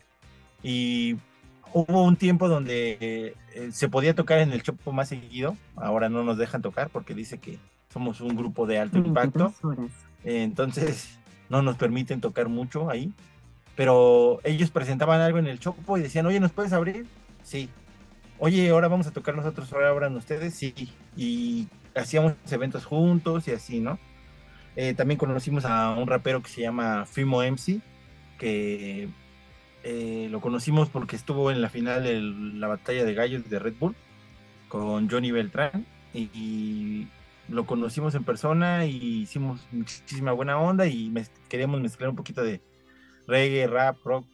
[0.63, 1.17] y
[1.75, 6.25] hubo un tiempo donde eh, se podía tocar en el Chopo más seguido, ahora no
[6.25, 7.59] nos dejan tocar porque dice que
[7.93, 9.53] somos un grupo de alto impacto,
[10.25, 11.19] entonces
[11.51, 13.13] no nos permiten tocar mucho ahí,
[13.77, 17.07] pero ellos presentaban algo en el Chopo y decían, oye, ¿nos puedes abrir?
[17.43, 17.69] Sí,
[18.43, 20.75] oye, ahora vamos a tocar nosotros, ahora abran ustedes, sí,
[21.17, 24.01] y hacíamos eventos juntos y así, ¿no?
[24.75, 27.81] Eh, también conocimos a un rapero que se llama Fimo MC,
[28.41, 29.09] que
[29.85, 33.75] eh, lo conocimos porque estuvo en la final de la batalla de gallos de Red
[33.79, 33.95] Bull
[34.69, 37.07] con Johnny Beltrán y,
[37.49, 41.13] lo conocimos en persona y hicimos muchísima buena onda y
[41.49, 42.61] queríamos mezclar un poquito de
[43.27, 44.27] reggae, rap, rock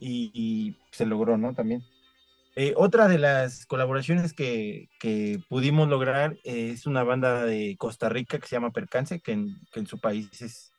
[0.00, 1.52] y se logró, ¿no?
[1.54, 1.82] También.
[2.60, 4.88] Eh, otra de las colaboraciones que,
[5.48, 10.00] pudimos lograr es una banda de Costa Rica que se llama Percance, que en, su
[10.00, 10.72] país es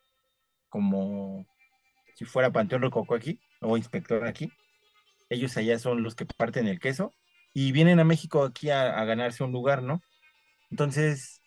[0.67, 1.47] como
[2.15, 4.51] si fuera Panteón Rococó aquí o Inspector aquí.
[5.29, 7.13] Ellos allá son los que parten el queso
[7.53, 10.01] y vienen a México aquí a, a ganarse un lugar, ¿no?
[10.71, 11.41] Entonces,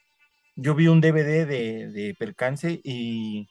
[0.57, 3.51] yo vi un DVD de, de Percance y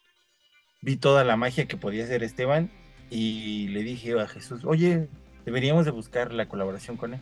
[0.81, 2.71] vi toda la magia que podía hacer Esteban
[3.11, 5.09] y le dije a Jesús, oye,
[5.45, 7.21] deberíamos de buscar la colaboración con él.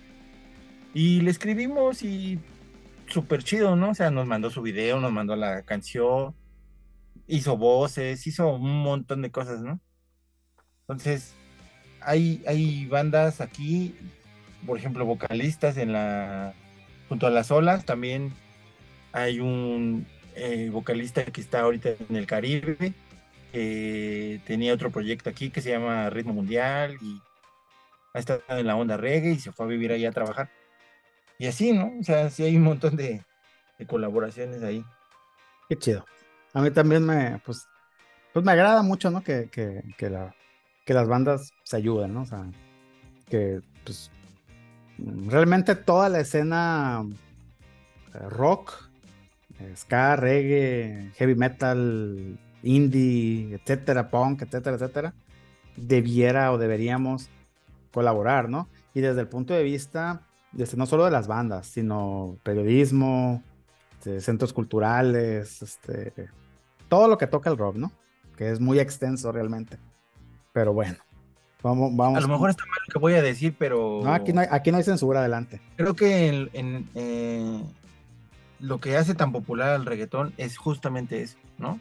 [0.93, 2.39] Y le escribimos y
[3.07, 3.91] súper chido, ¿no?
[3.91, 6.35] O sea, nos mandó su video, nos mandó la canción,
[7.27, 9.79] hizo voces, hizo un montón de cosas, ¿no?
[10.81, 11.35] Entonces,
[12.01, 13.95] hay, hay bandas aquí,
[14.65, 16.53] por ejemplo, vocalistas en la
[17.07, 18.33] junto a las olas, también
[19.11, 20.05] hay un
[20.35, 22.93] eh, vocalista que está ahorita en el Caribe,
[23.51, 27.19] que tenía otro proyecto aquí que se llama Ritmo Mundial y
[28.13, 30.49] ha estado en la onda reggae y se fue a vivir ahí a trabajar.
[31.37, 31.93] Y así, ¿no?
[31.99, 33.23] O sea, sí hay un montón de,
[33.87, 34.83] colaboraciones ahí.
[35.69, 36.05] Qué chido.
[36.53, 37.65] A mí también me, pues,
[38.33, 39.23] pues me agrada mucho, ¿no?
[39.23, 42.23] Que, que, que las bandas se ayuden, ¿no?
[42.23, 42.45] O sea,
[43.29, 44.11] que pues
[44.97, 47.05] realmente toda la escena
[48.13, 48.89] eh, rock,
[49.59, 55.13] eh, ska, reggae, heavy metal, indie, etcétera, punk, etcétera, etcétera,
[55.75, 57.29] debiera o deberíamos
[57.93, 58.67] colaborar, ¿no?
[58.93, 60.21] Y desde el punto de vista,
[60.51, 63.43] desde, no solo de las bandas, sino periodismo,
[63.93, 66.13] este, centros culturales, este,
[66.87, 67.91] todo lo que toca el rock, ¿no?
[68.37, 69.77] Que es muy extenso realmente.
[70.53, 70.97] Pero bueno,
[71.61, 72.17] vamos, vamos.
[72.17, 74.47] A lo mejor está mal lo que voy a decir, pero No, aquí no hay,
[74.49, 75.61] aquí no hay censura, adelante.
[75.75, 77.63] creo que en, en, eh,
[78.59, 81.71] lo que hace tan popular al reggaetón es justamente eso, ¿no?
[81.73, 81.79] O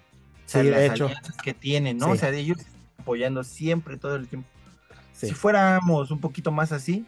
[0.51, 1.07] sea, Sí, de las hecho.
[1.07, 2.11] alianzas que tienen, ¿no?
[2.11, 2.59] O sea, ellos
[2.99, 4.49] apoyando siempre todo el tiempo.
[5.19, 5.29] Sí.
[5.29, 7.05] Si fuéramos un poquito más así,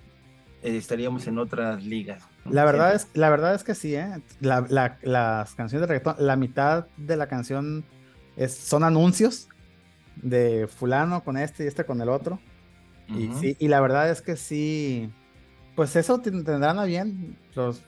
[0.63, 2.25] eh, estaríamos en otras ligas.
[2.45, 2.53] ¿no?
[2.53, 3.11] La verdad, Siempre.
[3.13, 4.21] es, la verdad es que sí, ¿eh?
[4.41, 7.85] La- la- las canciones de reggaetón, la mitad de la canción
[8.37, 9.49] es, son anuncios
[10.17, 12.39] de fulano con este y este con el otro.
[13.09, 15.11] Y, sí, y la verdad es que sí,
[15.77, 17.83] pues eso ten- tendrán a bien los,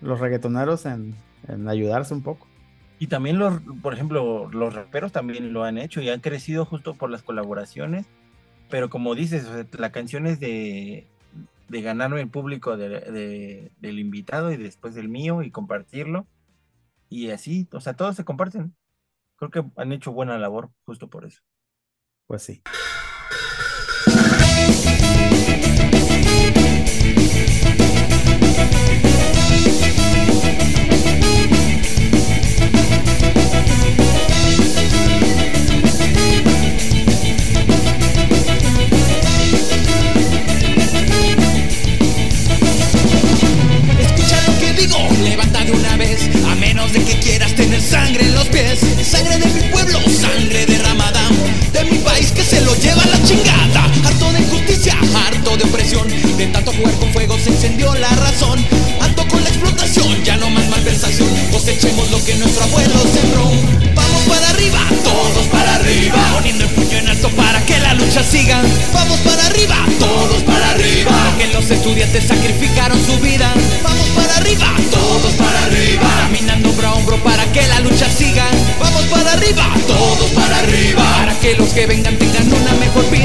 [0.00, 1.14] los reggaetoneros en,
[1.48, 2.46] en ayudarse un poco.
[2.98, 6.94] Y también los, por ejemplo, los raperos también lo han hecho y han crecido justo
[6.94, 8.06] por las colaboraciones.
[8.70, 9.48] Pero como dices,
[9.78, 11.06] la canción es de,
[11.68, 16.26] de ganarme el público de- de- del invitado y después del mío y compartirlo.
[17.08, 18.74] Y así, o sea, todos se comparten.
[19.36, 21.42] Creo que han hecho buena labor justo por eso.
[22.26, 22.62] Pues sí.
[56.46, 58.64] De tanto jugar con fuego se encendió la razón.
[59.00, 63.50] Harto con la explotación, ya no más malversación, cosechemos lo que nuestro abuelo sembró.
[63.94, 68.22] Vamos para arriba, todos para arriba, poniendo el puño en alto para que la lucha
[68.22, 68.60] siga.
[68.92, 73.52] Vamos para arriba, todos para arriba, que los estudiantes sacrificaron su vida.
[73.82, 78.46] Vamos para arriba, todos para arriba, caminando hombro a hombro para que la lucha siga.
[78.80, 83.15] Vamos para arriba, todos para arriba, para que los que vengan tengan una mejor vida.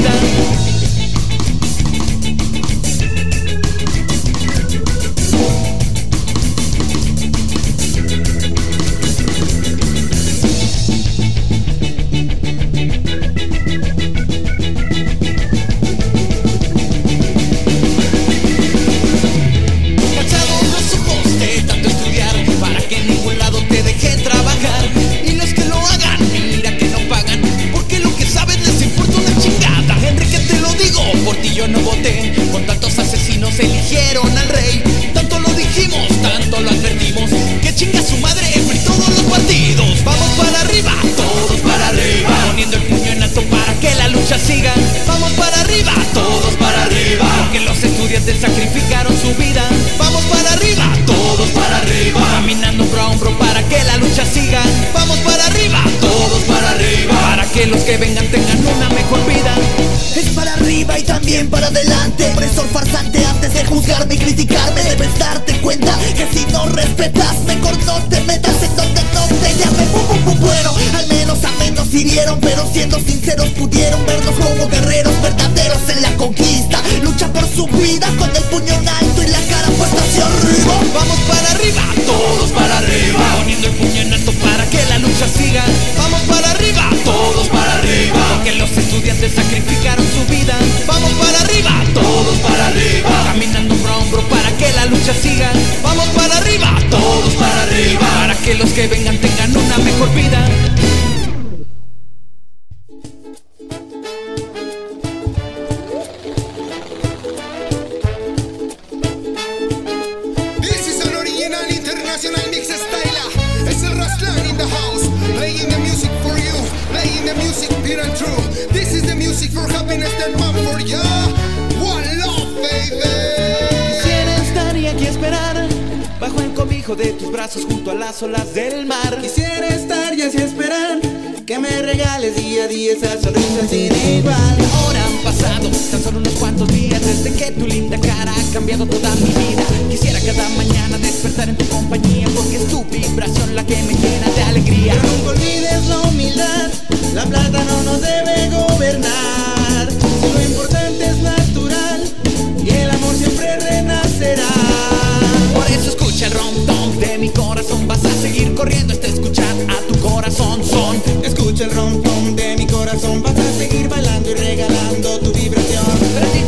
[162.92, 165.86] Corazón, vas a seguir bailando y regalando tu vibración.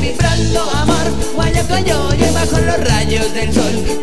[0.02, 4.02] Vibrando amor, guayo coyoyo bajo los rayos del sol,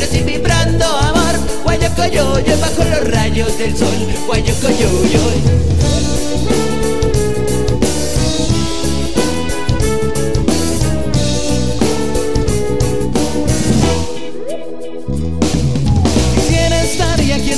[0.00, 1.34] estoy vibrando amor,
[1.64, 4.06] guayo coyoyo bajo los rayos del sol,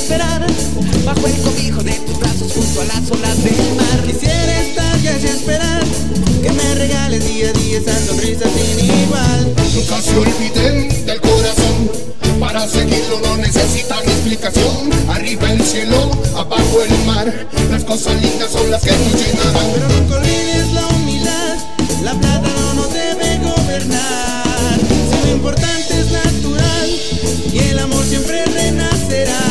[0.09, 0.47] esperar
[1.05, 1.58] bajo el
[2.79, 4.03] junto a las olas del mar.
[4.07, 5.85] Quisiera estar y esperar
[6.43, 9.55] que me regales día a día esa sonrisa sin igual.
[9.75, 11.91] Nunca se olviden del corazón.
[12.41, 14.91] Para seguirlo no necesitan explicación.
[15.09, 17.49] Arriba el cielo, abajo el mar.
[17.71, 19.67] Las cosas lindas son las que nos llenarán.
[19.75, 21.57] Pero nunca olvides la humildad,
[22.05, 24.79] la plata no nos debe gobernar.
[25.11, 26.91] Si lo importante es natural
[27.53, 29.48] y el amor siempre renacerá.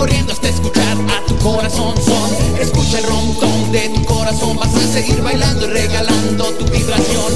[0.00, 1.94] Corriendo hasta escuchar a tu corazón.
[2.02, 4.56] Son Escucha el rom de tu corazón.
[4.56, 7.32] Vas a seguir bailando y regalando tu vibración.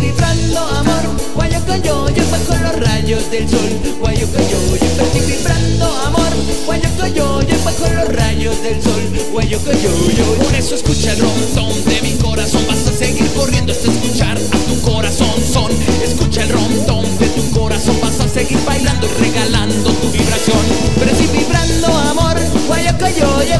[0.00, 1.04] Vibrando amor
[1.34, 3.70] Guayo coyoyo bajo los rayos del sol.
[4.00, 6.32] Guayo coyoyo Pero estoy vibrando amor
[6.66, 9.02] Guayo coyoyo bajo los rayos del sol.
[9.32, 12.66] Guayo coyoyo Por eso escucha el rom de mi corazón.
[12.66, 15.34] Vas a seguir corriendo hasta escuchar a tu corazón.
[15.52, 15.70] Son
[16.02, 16.72] Escucha el rom
[17.20, 17.96] de tu corazón.
[18.02, 19.79] Vas a seguir bailando y regalando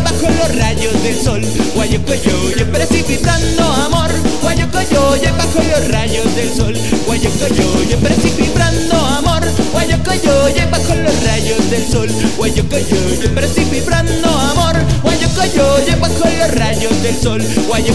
[0.04, 1.42] bajo los rayos del sol.
[1.74, 4.10] Guayo coyoyo Pero estoy vibrando amor.
[4.42, 6.74] Guayo coyoyo bajo los rayos del sol.
[7.06, 9.42] Guayo coyoyo Pero estoy vibrando amor.
[9.72, 12.08] Guayo coyoyo bajo los rayos del sol.
[12.36, 14.76] Guayo coyoyo Pero estoy vibrando amor.
[15.02, 17.42] Guayo coyoyo bajo los rayos del sol.
[17.68, 17.94] Guayo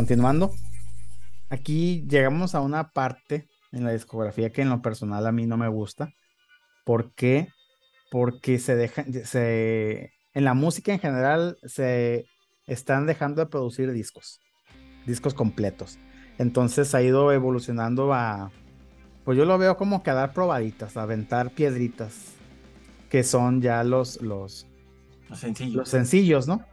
[0.00, 0.50] continuando.
[1.50, 5.58] Aquí llegamos a una parte en la discografía que en lo personal a mí no
[5.58, 6.10] me gusta.
[6.86, 7.48] ¿Por qué?
[8.10, 12.24] Porque se dejan, se, en la música en general se
[12.66, 14.40] están dejando de producir discos,
[15.04, 15.98] discos completos.
[16.38, 18.50] Entonces ha ido evolucionando a,
[19.26, 22.36] pues yo lo veo como que a dar probaditas, a aventar piedritas,
[23.10, 24.66] que son ya los, los,
[25.28, 25.76] Los sencillos.
[25.76, 26.64] los sencillos, ¿no?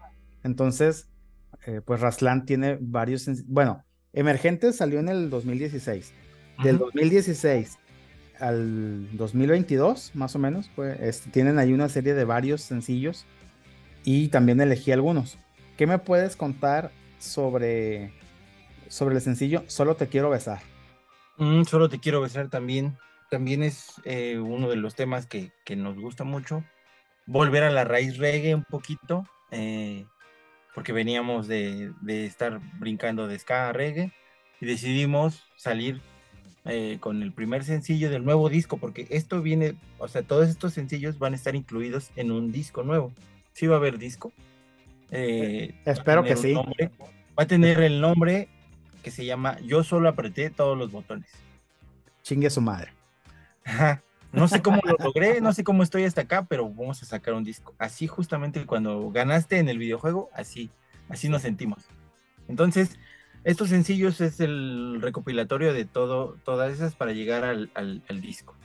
[0.43, 1.09] Entonces,
[1.67, 6.13] eh, pues Raslan tiene varios, bueno, Emergentes salió en el 2016.
[6.63, 6.85] Del Ujú.
[6.85, 7.77] 2016
[8.39, 13.25] al 2022, más o menos, pues, este, tienen ahí una serie de varios sencillos
[14.03, 15.37] y también elegí algunos.
[15.75, 18.13] ¿Qué me puedes contar sobre,
[18.87, 20.61] sobre el sencillo Solo te quiero besar?
[21.37, 22.97] Mm, solo te quiero besar también.
[23.29, 26.63] También es eh, uno de los temas que, que nos gusta mucho.
[27.25, 30.05] Volver a la raíz reggae un poquito, eh,
[30.77, 34.11] porque veníamos de, de estar brincando de ska a reggae
[34.61, 36.01] y decidimos salir
[36.65, 40.75] eh, con el primer sencillo del nuevo disco, porque esto viene, o sea, todos estos
[40.75, 43.11] sencillos van a estar incluidos en un disco nuevo.
[43.53, 44.31] Sí va a haber disco.
[45.09, 46.53] Eh, Espero que sí.
[46.53, 46.91] nombre.
[46.99, 48.47] Va a tener el nombre
[49.01, 51.31] que se llama Yo solo apreté todos los botones.
[52.21, 52.91] Chingue su madre.
[53.65, 54.03] Ajá.
[54.31, 57.33] No sé cómo lo logré, no sé cómo estoy hasta acá, pero vamos a sacar
[57.33, 57.73] un disco.
[57.77, 60.69] Así justamente cuando ganaste en el videojuego, así,
[61.09, 61.85] así nos sentimos.
[62.47, 62.97] Entonces,
[63.43, 68.55] estos sencillos es el recopilatorio de todo, todas esas para llegar al, disco.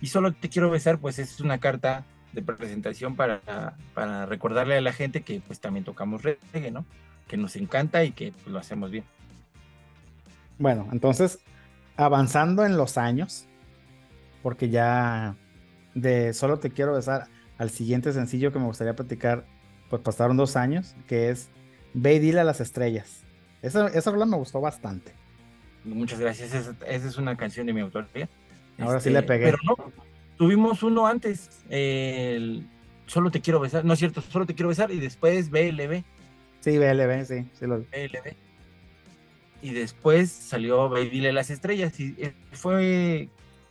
[0.00, 4.80] Y solo te quiero besar, pues es una carta de presentación para, para recordarle a
[4.80, 6.84] la gente que pues también tocamos reggae, ¿no?
[7.26, 9.04] Que nos encanta y que pues, lo hacemos bien.
[10.58, 11.40] Bueno, entonces,
[11.96, 13.47] avanzando en los años,
[14.42, 15.36] porque ya
[15.94, 17.26] de solo te quiero besar
[17.58, 19.44] al siguiente sencillo que me gustaría platicar,
[19.90, 21.48] pues pasaron dos años, que es
[21.94, 23.22] Ve y dile a las estrellas.
[23.62, 25.12] Esa, esa rola me gustó bastante.
[25.84, 26.54] Muchas gracias.
[26.54, 28.28] Esa, esa es una canción de mi autoría.
[28.78, 29.44] Ahora sí Este, le pegué.
[29.46, 29.76] Pero no,
[30.36, 31.62] tuvimos uno antes.
[31.68, 32.66] el
[33.06, 33.84] Solo te quiero besar.
[33.84, 34.90] No es cierto, solo te quiero besar.
[34.90, 36.04] Y después BLB.
[36.60, 38.34] Sí, BLB, sí, sí lo BLB.
[39.62, 41.98] Y después salió Ve y dile a las estrellas.
[41.98, 43.28] Y eh, fue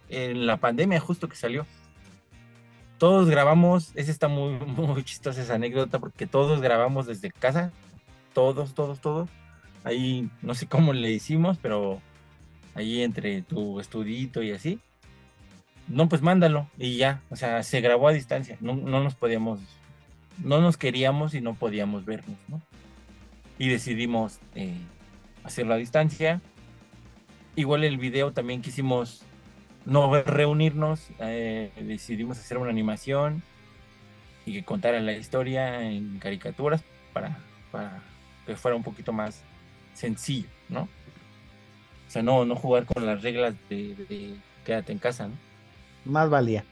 [0.10, 1.66] en la pandemia justo que salió.
[2.97, 7.72] Todos grabamos, esa está muy, muy chistosa esa anécdota, porque todos grabamos desde casa,
[8.34, 9.30] todos, todos, todos.
[9.84, 12.01] Ahí no sé cómo le hicimos, pero
[12.76, 14.80] ahí entre tu estudito y así.
[15.88, 19.60] No, pues mándalo y ya, o sea, se grabó a distancia, no, no nos podíamos,
[20.43, 22.62] no nos queríamos y no podíamos vernos, ¿no?
[23.58, 24.78] Y decidimos eh,
[25.43, 26.41] hacerlo a distancia.
[27.55, 29.24] Igual el video también quisimos
[29.88, 33.41] no reunirnos, eh, decidimos hacer una animación
[34.45, 36.83] y que contara la historia en caricaturas
[37.13, 37.38] para,
[37.71, 38.03] para
[38.45, 39.43] que fuera un poquito más
[39.93, 40.81] sencillo, ¿no?
[40.81, 44.35] O sea, no, no jugar con las reglas de, de
[44.65, 45.35] quédate en casa, ¿no?
[46.03, 46.65] Más valía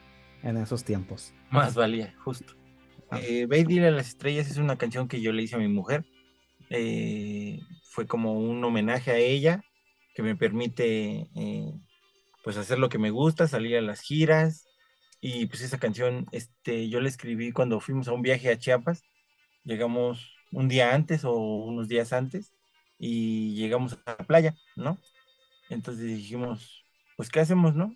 [0.43, 1.33] en esos tiempos.
[1.49, 2.53] Más valía, justo.
[3.13, 5.59] Eh, Ve y dile a las estrellas es una canción que yo le hice a
[5.59, 6.03] mi mujer.
[6.69, 9.63] Eh, fue como un homenaje a ella
[10.13, 11.73] que me permite eh,
[12.45, 14.67] pues hacer lo que me gusta, salir a las giras.
[15.19, 19.01] Y pues esa canción este, yo la escribí cuando fuimos a un viaje a Chiapas.
[19.63, 22.53] Llegamos un día antes o unos días antes
[22.99, 24.99] y llegamos a la playa, ¿no?
[25.71, 26.85] Entonces dijimos,
[27.17, 27.95] pues ¿qué hacemos, no?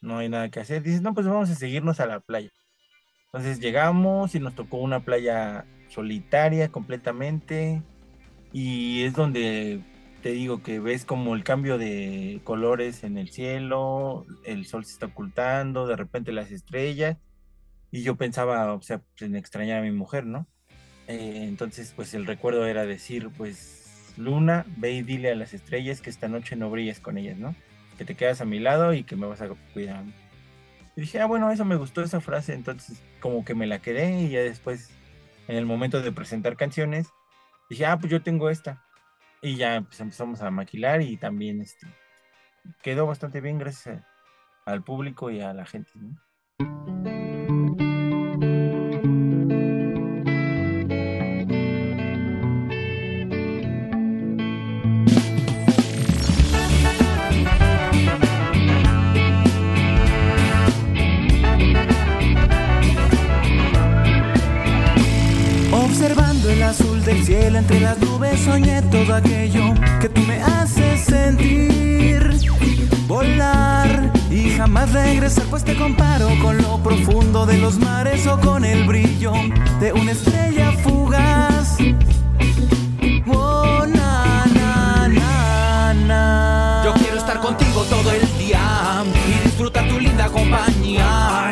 [0.00, 0.84] No hay nada que hacer.
[0.84, 2.52] Dices, no, pues vamos a seguirnos a la playa.
[3.26, 7.82] Entonces llegamos y nos tocó una playa solitaria completamente
[8.52, 9.82] y es donde
[10.28, 14.92] te digo que ves como el cambio de colores en el cielo, el sol se
[14.92, 17.16] está ocultando, de repente las estrellas
[17.90, 20.46] y yo pensaba, o sea, pues, en extrañar a mi mujer, ¿no?
[21.06, 26.02] Eh, entonces pues el recuerdo era decir, pues Luna, ve y dile a las estrellas
[26.02, 27.54] que esta noche no brilles con ellas, ¿no?
[27.96, 30.04] Que te quedas a mi lado y que me vas a cuidar.
[30.94, 34.20] Y dije, ah, bueno, eso me gustó esa frase, entonces como que me la quedé
[34.20, 34.90] y ya después,
[35.46, 37.08] en el momento de presentar canciones,
[37.70, 38.84] dije, ah, pues yo tengo esta.
[39.40, 41.86] Y ya empezamos a maquilar y también este,
[42.82, 44.04] quedó bastante bien gracias
[44.64, 45.90] al público y a la gente.
[67.08, 72.38] El azul del cielo entre las nubes soñé todo aquello que tú me haces sentir
[73.06, 78.64] volar y jamás regresar pues te comparo con lo profundo de los mares o con
[78.64, 79.32] el brillo
[79.80, 81.78] de una estrella fugaz.
[83.26, 86.82] Oh, na, na, na, na.
[86.84, 91.47] Yo quiero estar contigo todo el día y disfrutar tu linda compañía.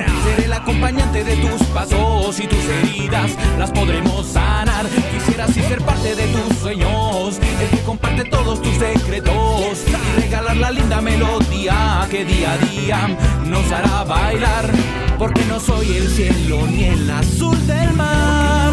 [1.57, 4.87] Tus pasos y tus heridas las podremos sanar.
[5.13, 10.57] Quisiera así ser parte de tus sueños, el que comparte todos tus secretos y regalar
[10.57, 14.71] la linda melodía que día a día nos hará bailar.
[15.19, 18.73] Porque no soy el cielo ni el azul del mar,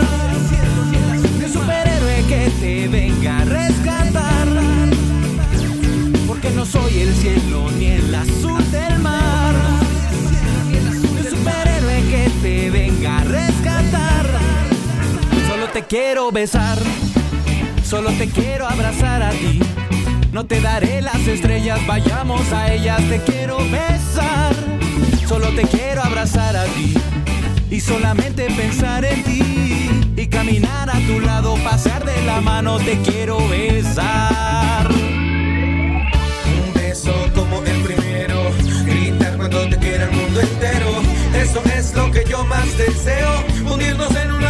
[0.92, 4.48] ni un superhéroe que te venga a rescatar
[6.28, 9.23] porque no soy el cielo ni el azul del mar.
[12.44, 14.26] Te venga a rescatar.
[15.48, 16.78] Solo te quiero besar,
[17.86, 19.62] solo te quiero abrazar a ti.
[20.34, 24.54] No te daré las estrellas, vayamos a ellas, te quiero besar.
[25.26, 26.94] Solo te quiero abrazar a ti
[27.72, 32.98] y solamente pensar en ti y caminar a tu lado, pasear de la mano, te
[33.04, 34.92] quiero besar.
[42.72, 44.43] Deseo, unirnos en un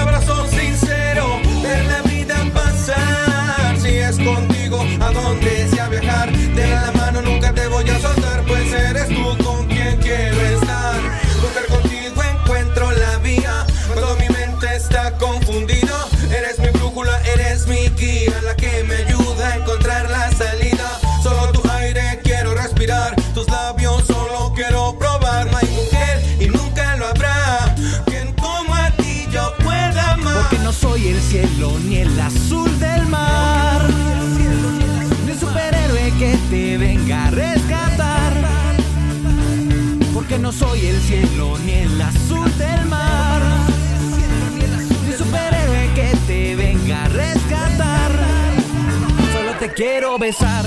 [49.84, 50.66] quiero besar,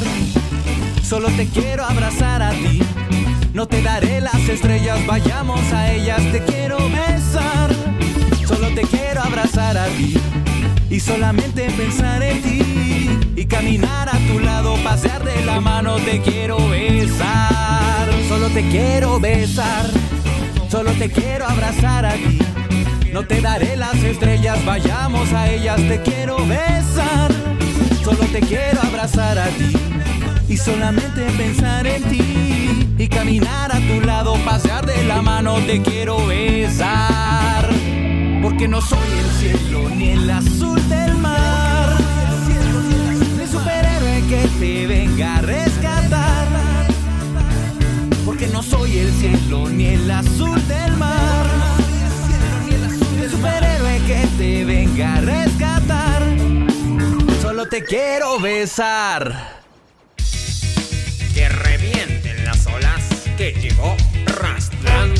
[1.02, 2.82] solo te quiero abrazar a ti.
[3.54, 7.70] No te daré las estrellas, vayamos a ellas, te quiero besar.
[8.46, 10.18] Solo te quiero abrazar a ti
[10.90, 16.20] y solamente pensar en ti y caminar a tu lado, pasear de la mano, te
[16.20, 18.10] quiero besar.
[18.28, 19.86] Solo te quiero besar,
[20.70, 22.38] solo te quiero abrazar a ti.
[23.14, 27.55] No te daré las estrellas, vayamos a ellas, te quiero besar.
[28.06, 29.72] Solo te quiero abrazar a ti
[30.48, 35.82] y solamente pensar en ti y caminar a tu lado, pasear de la mano, te
[35.82, 37.68] quiero besar.
[38.40, 41.96] Porque no soy el cielo ni el azul del mar,
[43.40, 46.46] ni superhéroe que te venga a rescatar.
[48.24, 51.46] Porque no soy el cielo ni el azul del mar,
[53.18, 55.85] ni superhéroe que te venga a rescatar.
[57.76, 59.60] Te quiero besar.
[61.34, 63.04] Que revienten las olas
[63.36, 65.14] que llegó Rastlan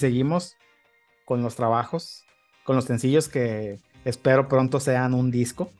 [0.00, 0.56] seguimos
[1.24, 2.24] con los trabajos,
[2.64, 5.70] con los sencillos que espero pronto sean un disco.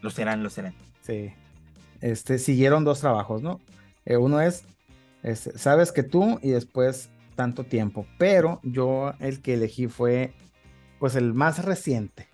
[0.00, 0.74] Lo serán, lo serán.
[1.02, 1.32] Sí.
[2.00, 3.60] Este, siguieron dos trabajos, ¿no?
[4.04, 4.64] Eh, uno es,
[5.22, 10.32] este, Sabes que tú y después tanto tiempo, pero yo el que elegí fue
[11.00, 12.28] pues el más reciente,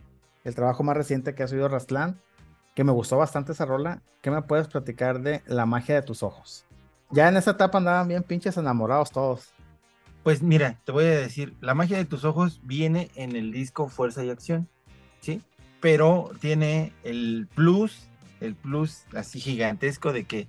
[0.44, 2.20] el trabajo más reciente que ha subido Rastlán,
[2.74, 4.02] que me gustó bastante esa rola.
[4.20, 6.66] ¿Qué me puedes platicar de La magia de tus ojos?
[7.10, 9.52] Ya en esa etapa andaban bien pinches enamorados todos.
[10.22, 13.88] Pues mira, te voy a decir, la magia de tus ojos viene en el disco
[13.88, 14.68] Fuerza y Acción,
[15.20, 15.40] ¿sí?
[15.80, 18.08] Pero tiene el plus,
[18.40, 20.46] el plus así gigantesco de que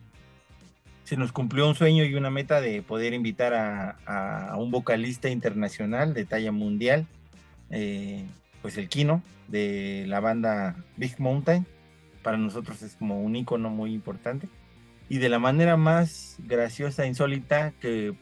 [1.06, 6.14] se nos cumplió un sueño y una meta de poder invitar a, un vocalista internacional
[6.14, 7.08] de talla mundial,
[7.70, 8.26] eh,
[8.62, 11.66] pues el Kino de la banda Big Mountain.
[12.24, 14.48] Para nosotros es como un icono muy importante.
[15.10, 18.14] Y de la manera más graciosa, insólita que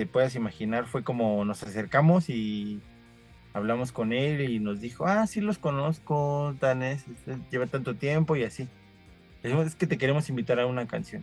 [0.00, 2.80] te puedas imaginar, fue como nos acercamos y
[3.52, 7.96] hablamos con él y nos dijo, ah, sí los conozco, tan es, es- lleva tanto
[7.96, 8.62] tiempo y así.
[9.42, 11.22] Le dijimos, es que te queremos invitar a una canción.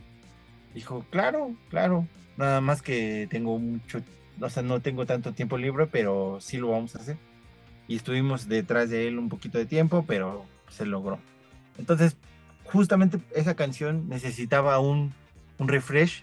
[0.75, 2.05] Dijo, claro, claro,
[2.37, 4.03] nada más que tengo mucho
[4.39, 7.17] o sea, no tengo tanto tiempo libre, pero sí lo vamos a hacer.
[7.87, 11.17] Y estuvimos detrás de él un poquito de tiempo, pero se logró.
[11.79, 12.15] Entonces,
[12.63, 15.15] justamente esa canción necesitaba un,
[15.57, 16.21] un refresh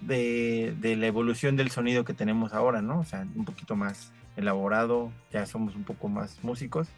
[0.00, 3.00] de, de la evolución del sonido que tenemos ahora, ¿no?
[3.00, 6.88] O sea, un poquito más elaborado, ya somos un poco más músicos.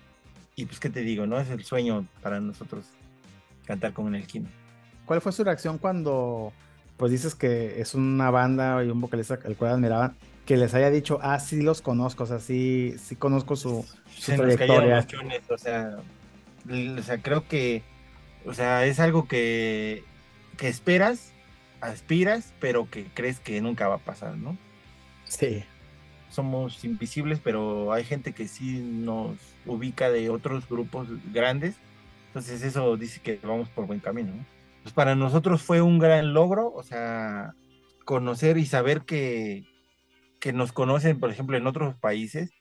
[0.56, 1.40] Y pues, ¿qué te digo, no?
[1.40, 2.86] Es el sueño para nosotros
[3.66, 4.48] cantar con el Kino.
[5.06, 6.52] ¿Cuál fue su reacción cuando,
[6.96, 10.90] pues dices que es una banda y un vocalista al cual admiraban, que les haya
[10.90, 15.06] dicho, ah, sí los conozco, o sea, sí, sí conozco su, su se trayectoria?
[15.06, 15.98] chones, o sea,
[16.68, 17.82] o sea, creo que,
[18.44, 20.04] o sea, es algo que,
[20.56, 21.32] que esperas,
[21.80, 24.60] aspiras, pero que crees que nunca va a pasar, ¿no?
[25.24, 25.64] Sí.
[26.28, 31.82] Somos invisibles, pero hay gente que sí nos ubica de otros grupos grandes,
[32.28, 34.46] entonces eso dice que vamos por buen camino, ¿no?
[34.82, 37.54] Pues para nosotros fue un gran logro, o sea,
[38.04, 39.68] conocer y saber que,
[40.40, 42.54] que nos conocen, por ejemplo, en otros países,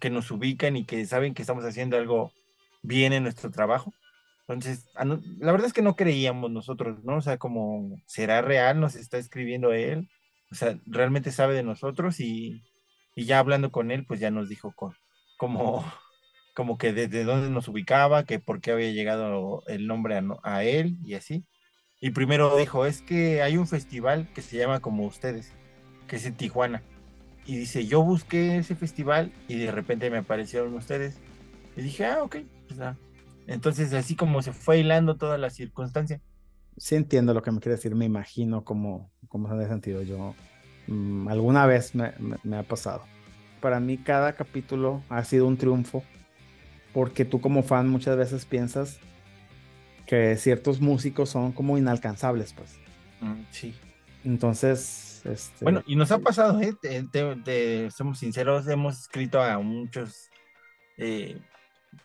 [0.00, 2.32] que nos ubican y que saben que estamos haciendo algo
[2.82, 3.92] bien en nuestro trabajo.
[4.52, 7.16] Entonces, la verdad es que no creíamos nosotros, ¿no?
[7.16, 8.80] O sea, como, ¿será real?
[8.80, 10.08] ¿Nos está escribiendo él?
[10.50, 12.62] O sea, realmente sabe de nosotros y,
[13.14, 14.94] y ya hablando con él, pues ya nos dijo co-
[15.38, 15.84] como,
[16.54, 20.64] como que desde dónde nos ubicaba, que por qué había llegado el nombre a, a
[20.64, 21.44] él y así.
[22.00, 25.52] Y primero dijo, es que hay un festival que se llama como ustedes,
[26.08, 26.82] que es en Tijuana.
[27.46, 31.18] Y dice, yo busqué ese festival y de repente me aparecieron ustedes.
[31.76, 32.36] Y dije, ah, ok.
[32.68, 32.96] pues, ah".
[33.46, 36.20] Entonces, así como se fue hilando toda la circunstancia.
[36.76, 40.34] Sí entiendo lo que me quiere decir, me imagino cómo, cómo se ha sentido yo.
[40.88, 43.04] mm, alguna vez me, me- me ha pasado.
[43.60, 46.02] Para mí cada capítulo ha sido un triunfo
[46.92, 48.98] porque tú como fan muchas veces piensas
[50.06, 52.78] que ciertos músicos son como inalcanzables, pues.
[53.50, 53.74] sí.
[54.24, 56.74] Entonces, este, Bueno, y nos ha pasado, ¿eh?
[56.80, 60.28] Te- te- te- somos sinceros, hemos escrito a muchos
[60.96, 61.40] eh,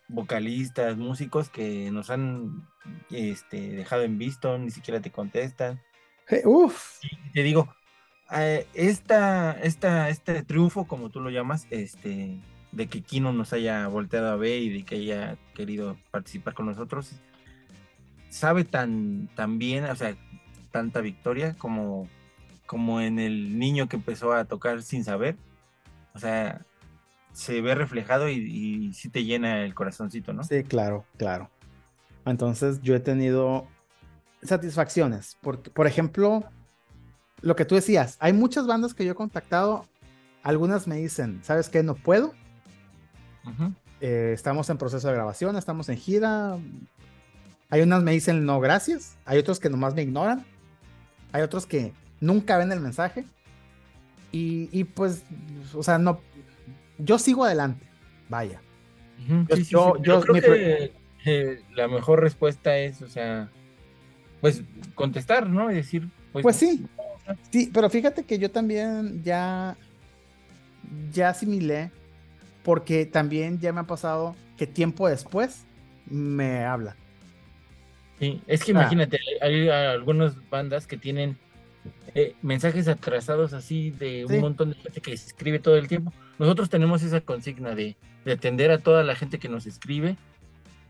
[0.08, 2.68] vocalistas, músicos que nos han
[3.10, 5.82] este, dejado en visto, ni siquiera te contestan.
[6.30, 7.74] eh, uf, Y te digo,
[8.32, 12.40] eh, esta, esta, este triunfo, como tú lo llamas, este,
[12.72, 16.66] de que Kino nos haya volteado a ver y de que haya querido participar con
[16.66, 17.12] nosotros,
[18.30, 20.16] sabe tan, tan bien, o sea,
[20.72, 22.08] tanta victoria como,
[22.66, 25.38] como en el niño que empezó a tocar sin saber.
[26.14, 26.62] O sea,
[27.38, 30.44] se ve reflejado y, y sí te llena el corazoncito, ¿no?
[30.44, 31.52] Sí, claro, claro.
[32.26, 33.68] Entonces yo he tenido
[34.42, 35.38] satisfacciones.
[35.42, 36.44] Porque, por ejemplo,
[37.42, 39.86] lo que tú decías, hay muchas bandas que yo he contactado,
[40.42, 41.84] algunas me dicen, ¿sabes qué?
[41.84, 42.34] No puedo.
[44.02, 46.58] Eh, estamos en proceso de grabación, estamos en gira.
[47.70, 49.16] Hay unas me dicen no, gracias.
[49.26, 50.44] Hay otros que nomás me ignoran.
[51.34, 53.26] Hay otros que nunca ven el mensaje.
[54.32, 55.24] Y, y pues,
[55.76, 56.20] o sea, no.
[56.98, 57.86] Yo sigo adelante.
[58.30, 58.62] Vaya.
[59.28, 60.92] Yo- sí, sí, yo- sí, yo- pero creo que
[61.26, 63.50] eh, la mejor respuesta es, o sea,
[64.42, 64.62] pues
[64.96, 65.72] contestar, ¿no?
[65.72, 66.86] Y decir, pues, Pues sí,
[67.52, 69.76] sí, pero fíjate que yo también ya,
[71.12, 71.92] ya asimilé,
[72.64, 75.66] porque también ya me ha pasado que tiempo después
[76.06, 76.96] me habla.
[78.20, 78.76] Sí, es que Ah.
[78.82, 81.38] imagínate, hay, hay algunas bandas que tienen
[82.16, 84.40] eh, mensajes atrasados así de un Sí.
[84.40, 86.12] montón de gente que se escribe todo el tiempo.
[86.40, 87.96] Nosotros tenemos esa consigna de,
[88.26, 90.18] de atender a toda la gente que nos escribe,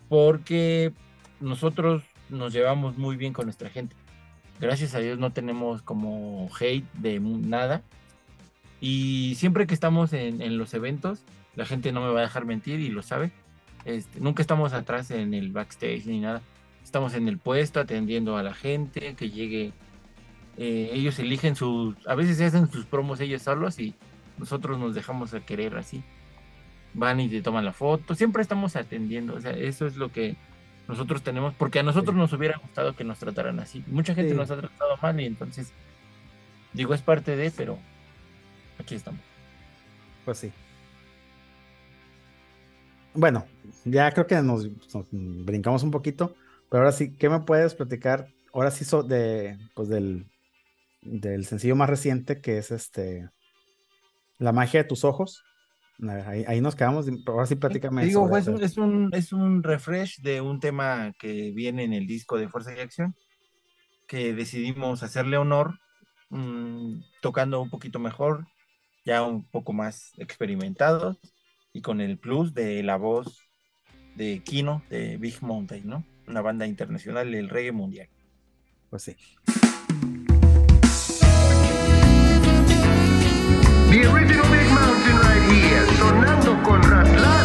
[0.09, 0.93] porque
[1.39, 3.95] nosotros nos llevamos muy bien con nuestra gente.
[4.59, 7.83] Gracias a Dios no tenemos como hate de nada.
[8.81, 11.23] Y siempre que estamos en, en los eventos,
[11.55, 13.31] la gente no me va a dejar mentir y lo sabe.
[13.85, 16.41] Este, nunca estamos atrás en el backstage ni nada.
[16.83, 19.73] Estamos en el puesto atendiendo a la gente que llegue.
[20.57, 23.95] Eh, ellos eligen sus, a veces hacen sus promos ellos solos y
[24.37, 26.03] nosotros nos dejamos a querer así.
[26.93, 28.15] Van y te toman la foto.
[28.15, 29.35] Siempre estamos atendiendo.
[29.35, 30.35] O sea, eso es lo que
[30.87, 33.83] nosotros tenemos, porque a nosotros nos hubiera gustado que nos trataran así.
[33.87, 34.37] Mucha gente Sí.
[34.37, 35.73] nos ha tratado mal y entonces,
[36.73, 37.77] digo, es parte de, pero
[38.79, 39.19] aquí estamos.
[40.25, 40.51] Pues sí.
[43.13, 43.45] Bueno,
[43.85, 46.35] ya creo que nos, nos brincamos un poquito,
[46.69, 48.27] pero ahora sí, ¿qué me puedes platicar?
[48.53, 50.29] Ahora sí, so- de, pues del,
[51.01, 53.29] del sencillo más reciente que es este
[54.37, 55.43] La magia de tus ojos.
[56.27, 58.05] Ahí, ahí nos quedamos, ahora sí platícame.
[58.05, 58.65] Digo, sobre pues, ese.
[58.65, 62.75] es, un, es un refresh de un tema que viene en el disco de Fuerza
[62.75, 63.15] y Acción,
[64.07, 65.79] que decidimos hacerle honor,
[66.29, 68.45] mm, tocando un poquito mejor,
[69.05, 71.17] ya un poco más experimentados,
[71.73, 73.41] y con el plus de la voz
[74.15, 76.05] de Kino, de Big Mountain, ¿no?
[76.27, 78.09] Una banda internacional del reggae mundial.
[78.89, 79.15] Pues sí.
[83.97, 85.83] The original big mountain right here.
[85.97, 87.36] Sonando con Ratlán.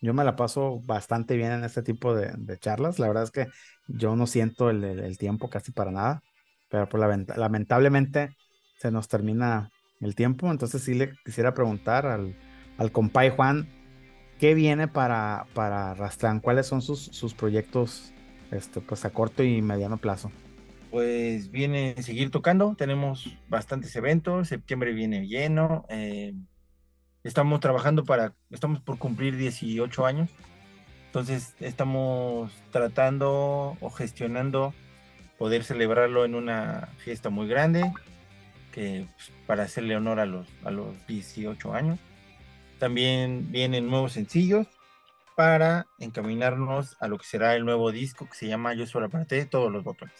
[0.00, 2.98] Yo me la paso bastante bien en este tipo de, charlas.
[2.98, 3.48] La verdad es que
[3.86, 6.22] yo no siento el, tiempo casi para nada,
[6.68, 8.34] pero pues lamenta- lamentablemente
[8.76, 9.70] se nos termina
[10.00, 10.50] el tiempo.
[10.50, 12.34] Entonces sí le quisiera preguntar al,
[12.78, 13.68] al compay Juan,
[14.38, 16.40] ¿qué viene para, para Rastran?
[16.40, 18.12] ¿Cuáles son sus, proyectos
[18.50, 20.32] este, pues a corto y mediano plazo?
[20.90, 26.34] Pues viene seguir tocando, tenemos bastantes eventos, septiembre viene lleno, eh,
[27.24, 30.30] estamos trabajando para, estamos por cumplir 18 años,
[31.06, 34.72] entonces estamos tratando o gestionando
[35.38, 37.92] poder celebrarlo en una fiesta muy grande,
[38.72, 41.98] que pues, para hacerle honor a los, a los 18 años.
[42.78, 44.66] También vienen nuevos sencillos
[45.36, 49.46] para encaminarnos a lo que será el nuevo disco que se llama Yo solo aparté
[49.46, 50.14] todos los botones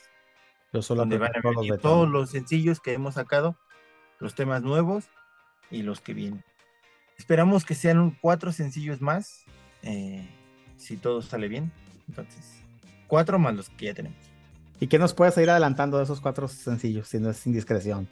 [0.72, 3.56] Yo solo donde van a apreté venir todos los sencillos que hemos sacado,
[4.18, 5.10] los temas nuevos
[5.70, 6.44] y los que vienen.
[7.20, 9.44] Esperamos que sean cuatro sencillos más,
[9.82, 10.26] eh,
[10.78, 11.70] si todo sale bien.
[12.09, 12.62] Entonces,
[13.09, 14.16] cuatro más los que ya tenemos.
[14.80, 18.09] ¿Y qué nos puedes ir adelantando de esos cuatro sencillos, si no es indiscreción?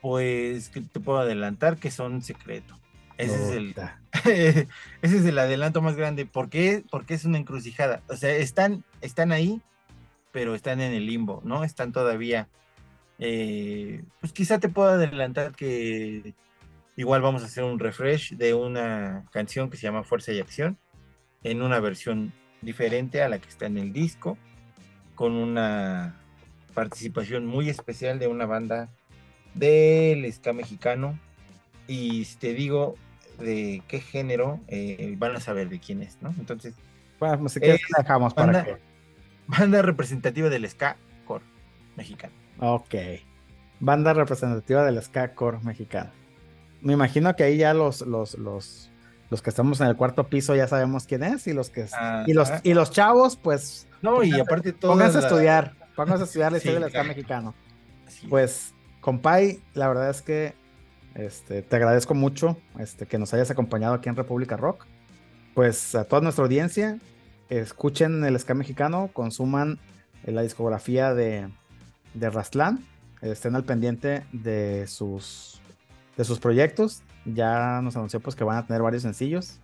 [0.00, 2.76] Pues te puedo adelantar que son secreto.
[3.16, 3.76] Ese es el,
[4.24, 4.66] ese
[5.02, 6.26] es el adelanto más grande.
[6.26, 6.82] ¿Por qué?
[6.90, 8.02] Porque es una encrucijada.
[8.08, 9.62] O sea, están, están ahí,
[10.32, 11.62] pero están en el limbo, ¿no?
[11.62, 12.48] Están todavía.
[13.20, 16.34] eh, pues quizá te puedo adelantar que
[17.02, 20.78] Igual vamos a hacer un refresh de una canción que se llama Fuerza y Acción,
[21.42, 24.38] en una versión diferente a la que está en el disco,
[25.16, 26.14] con una
[26.74, 28.88] participación muy especial de una banda
[29.54, 31.18] del ska mexicano.
[31.88, 32.94] Y si te digo
[33.40, 36.32] de qué género, eh, van a saber de quién es, ¿no?
[36.38, 36.72] Entonces,
[37.18, 38.76] Bueno, pues si quieres, Es la dejamos para banda- que.
[39.48, 41.44] banda representativa del ska core
[41.96, 42.32] mexicano.
[42.60, 42.94] Ok.
[43.80, 46.10] Banda representativa del ska core mexicano.
[46.82, 48.90] Me imagino que ahí ya los, los, los,
[49.30, 52.24] los que estamos en el cuarto piso ya sabemos quién es y los que Ah,
[52.26, 52.60] y los ah.
[52.62, 54.90] y los chavos pues No, y pónganse- aparte todo.
[54.92, 57.08] pónganse a estudiar, pónganse a estudiar la Sí, historia del ska claro.
[57.08, 57.54] mexicano.
[58.28, 60.54] Pues, compay, la verdad es que
[61.14, 64.86] este, te agradezco mucho este, que nos hayas acompañado aquí en República Rock.
[65.54, 66.98] Pues a toda nuestra audiencia,
[67.48, 69.78] escuchen el ska mexicano, consuman
[70.24, 71.48] eh, la discografía de,
[72.14, 72.84] de Rastlán,
[73.20, 75.60] estén al pendiente de sus,
[76.16, 77.02] de sus proyectos.
[77.24, 79.60] Ya nos anunció pues que van a tener varios sencillos.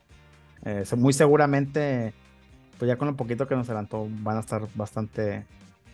[0.65, 2.13] Eh, muy seguramente,
[2.79, 5.45] pues ya con lo poquito que nos adelantó, van a estar bastante,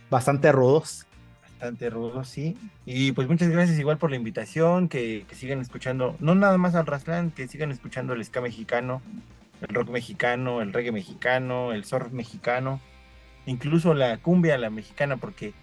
[0.09, 1.05] bastante rudos.
[1.41, 2.57] Bastante rudo, sí.
[2.85, 6.75] Y pues muchas gracias igual por la invitación, que, que sigan escuchando, no nada más
[6.75, 9.01] al Rastlán, que sigan escuchando el ska mexicano,
[9.61, 12.81] el rock mexicano, el reggae mexicano, el surf mexicano,
[13.45, 15.53] incluso la cumbia, la mexicana, porque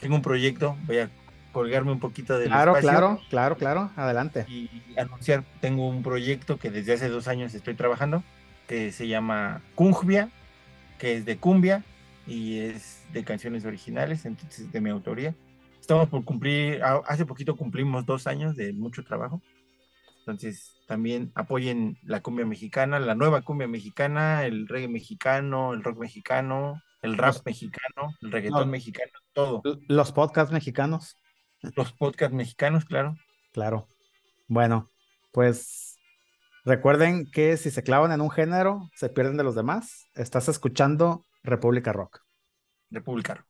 [0.00, 1.10] tengo un proyecto, voy a
[1.52, 3.90] colgarme un poquito del Claro, espacio claro, claro, claro.
[3.96, 4.44] Adelante.
[4.48, 4.68] y
[4.98, 8.22] anunciar, tengo un proyecto que desde hace dos años estoy trabajando,
[8.68, 10.30] que se llama Cungbia,
[10.98, 11.84] que es de cumbia
[12.26, 15.34] y es de canciones originales, entonces de mi autoría.
[15.80, 19.40] Estamos por cumplir, hace poquito cumplimos dos años de mucho trabajo,
[20.20, 25.98] entonces también apoyen la cumbia mexicana, la nueva cumbia mexicana, el reggae mexicano, el rock
[25.98, 28.66] mexicano, el rap mexicano, el reggaetón No.
[28.66, 29.62] mexicano, todo.
[29.88, 31.16] Los podcasts mexicanos.
[31.62, 33.16] Los podcasts mexicanos, claro.
[33.52, 33.86] Claro.
[34.48, 34.88] Bueno,
[35.32, 35.96] pues
[36.64, 40.06] recuerden que si se clavan en un género, se pierden de los demás.
[40.14, 42.20] Estás escuchando República Rock.
[42.90, 43.46] República Rock.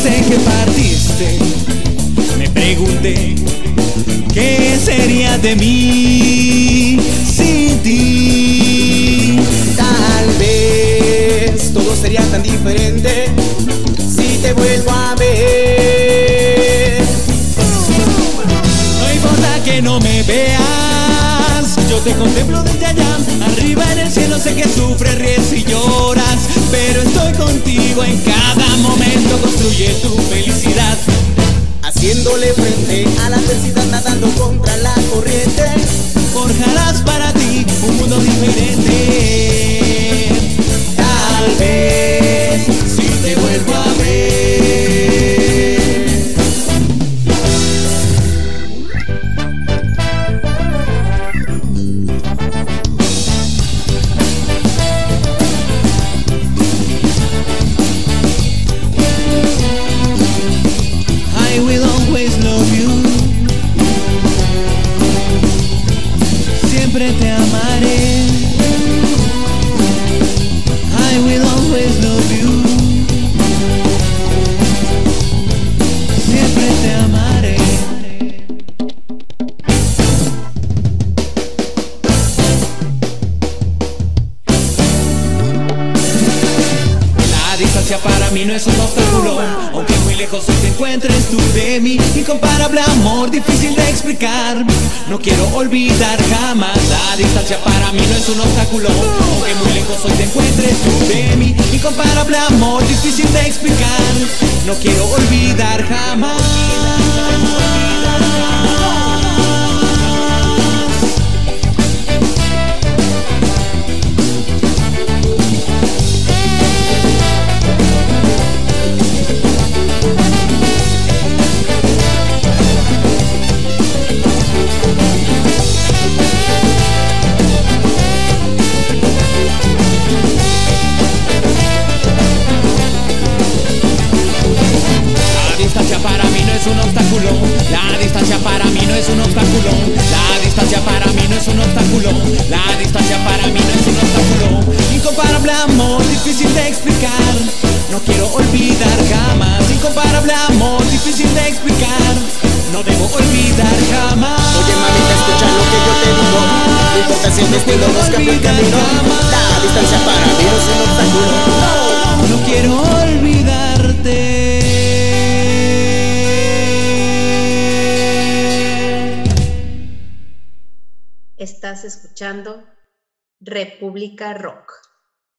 [0.00, 1.38] Desde que partiste,
[2.38, 3.34] me pregunté
[4.32, 9.40] qué sería de mí sin ti.
[9.76, 13.26] Tal vez todo sería tan diferente
[13.98, 17.02] si te vuelvo a ver.
[19.00, 23.18] No importa que no me veas, yo te contemplo desde allá.
[23.44, 25.37] Arriba en el cielo sé que sufres, ríes
[29.78, 30.17] momento.
[30.17, 30.17] Construye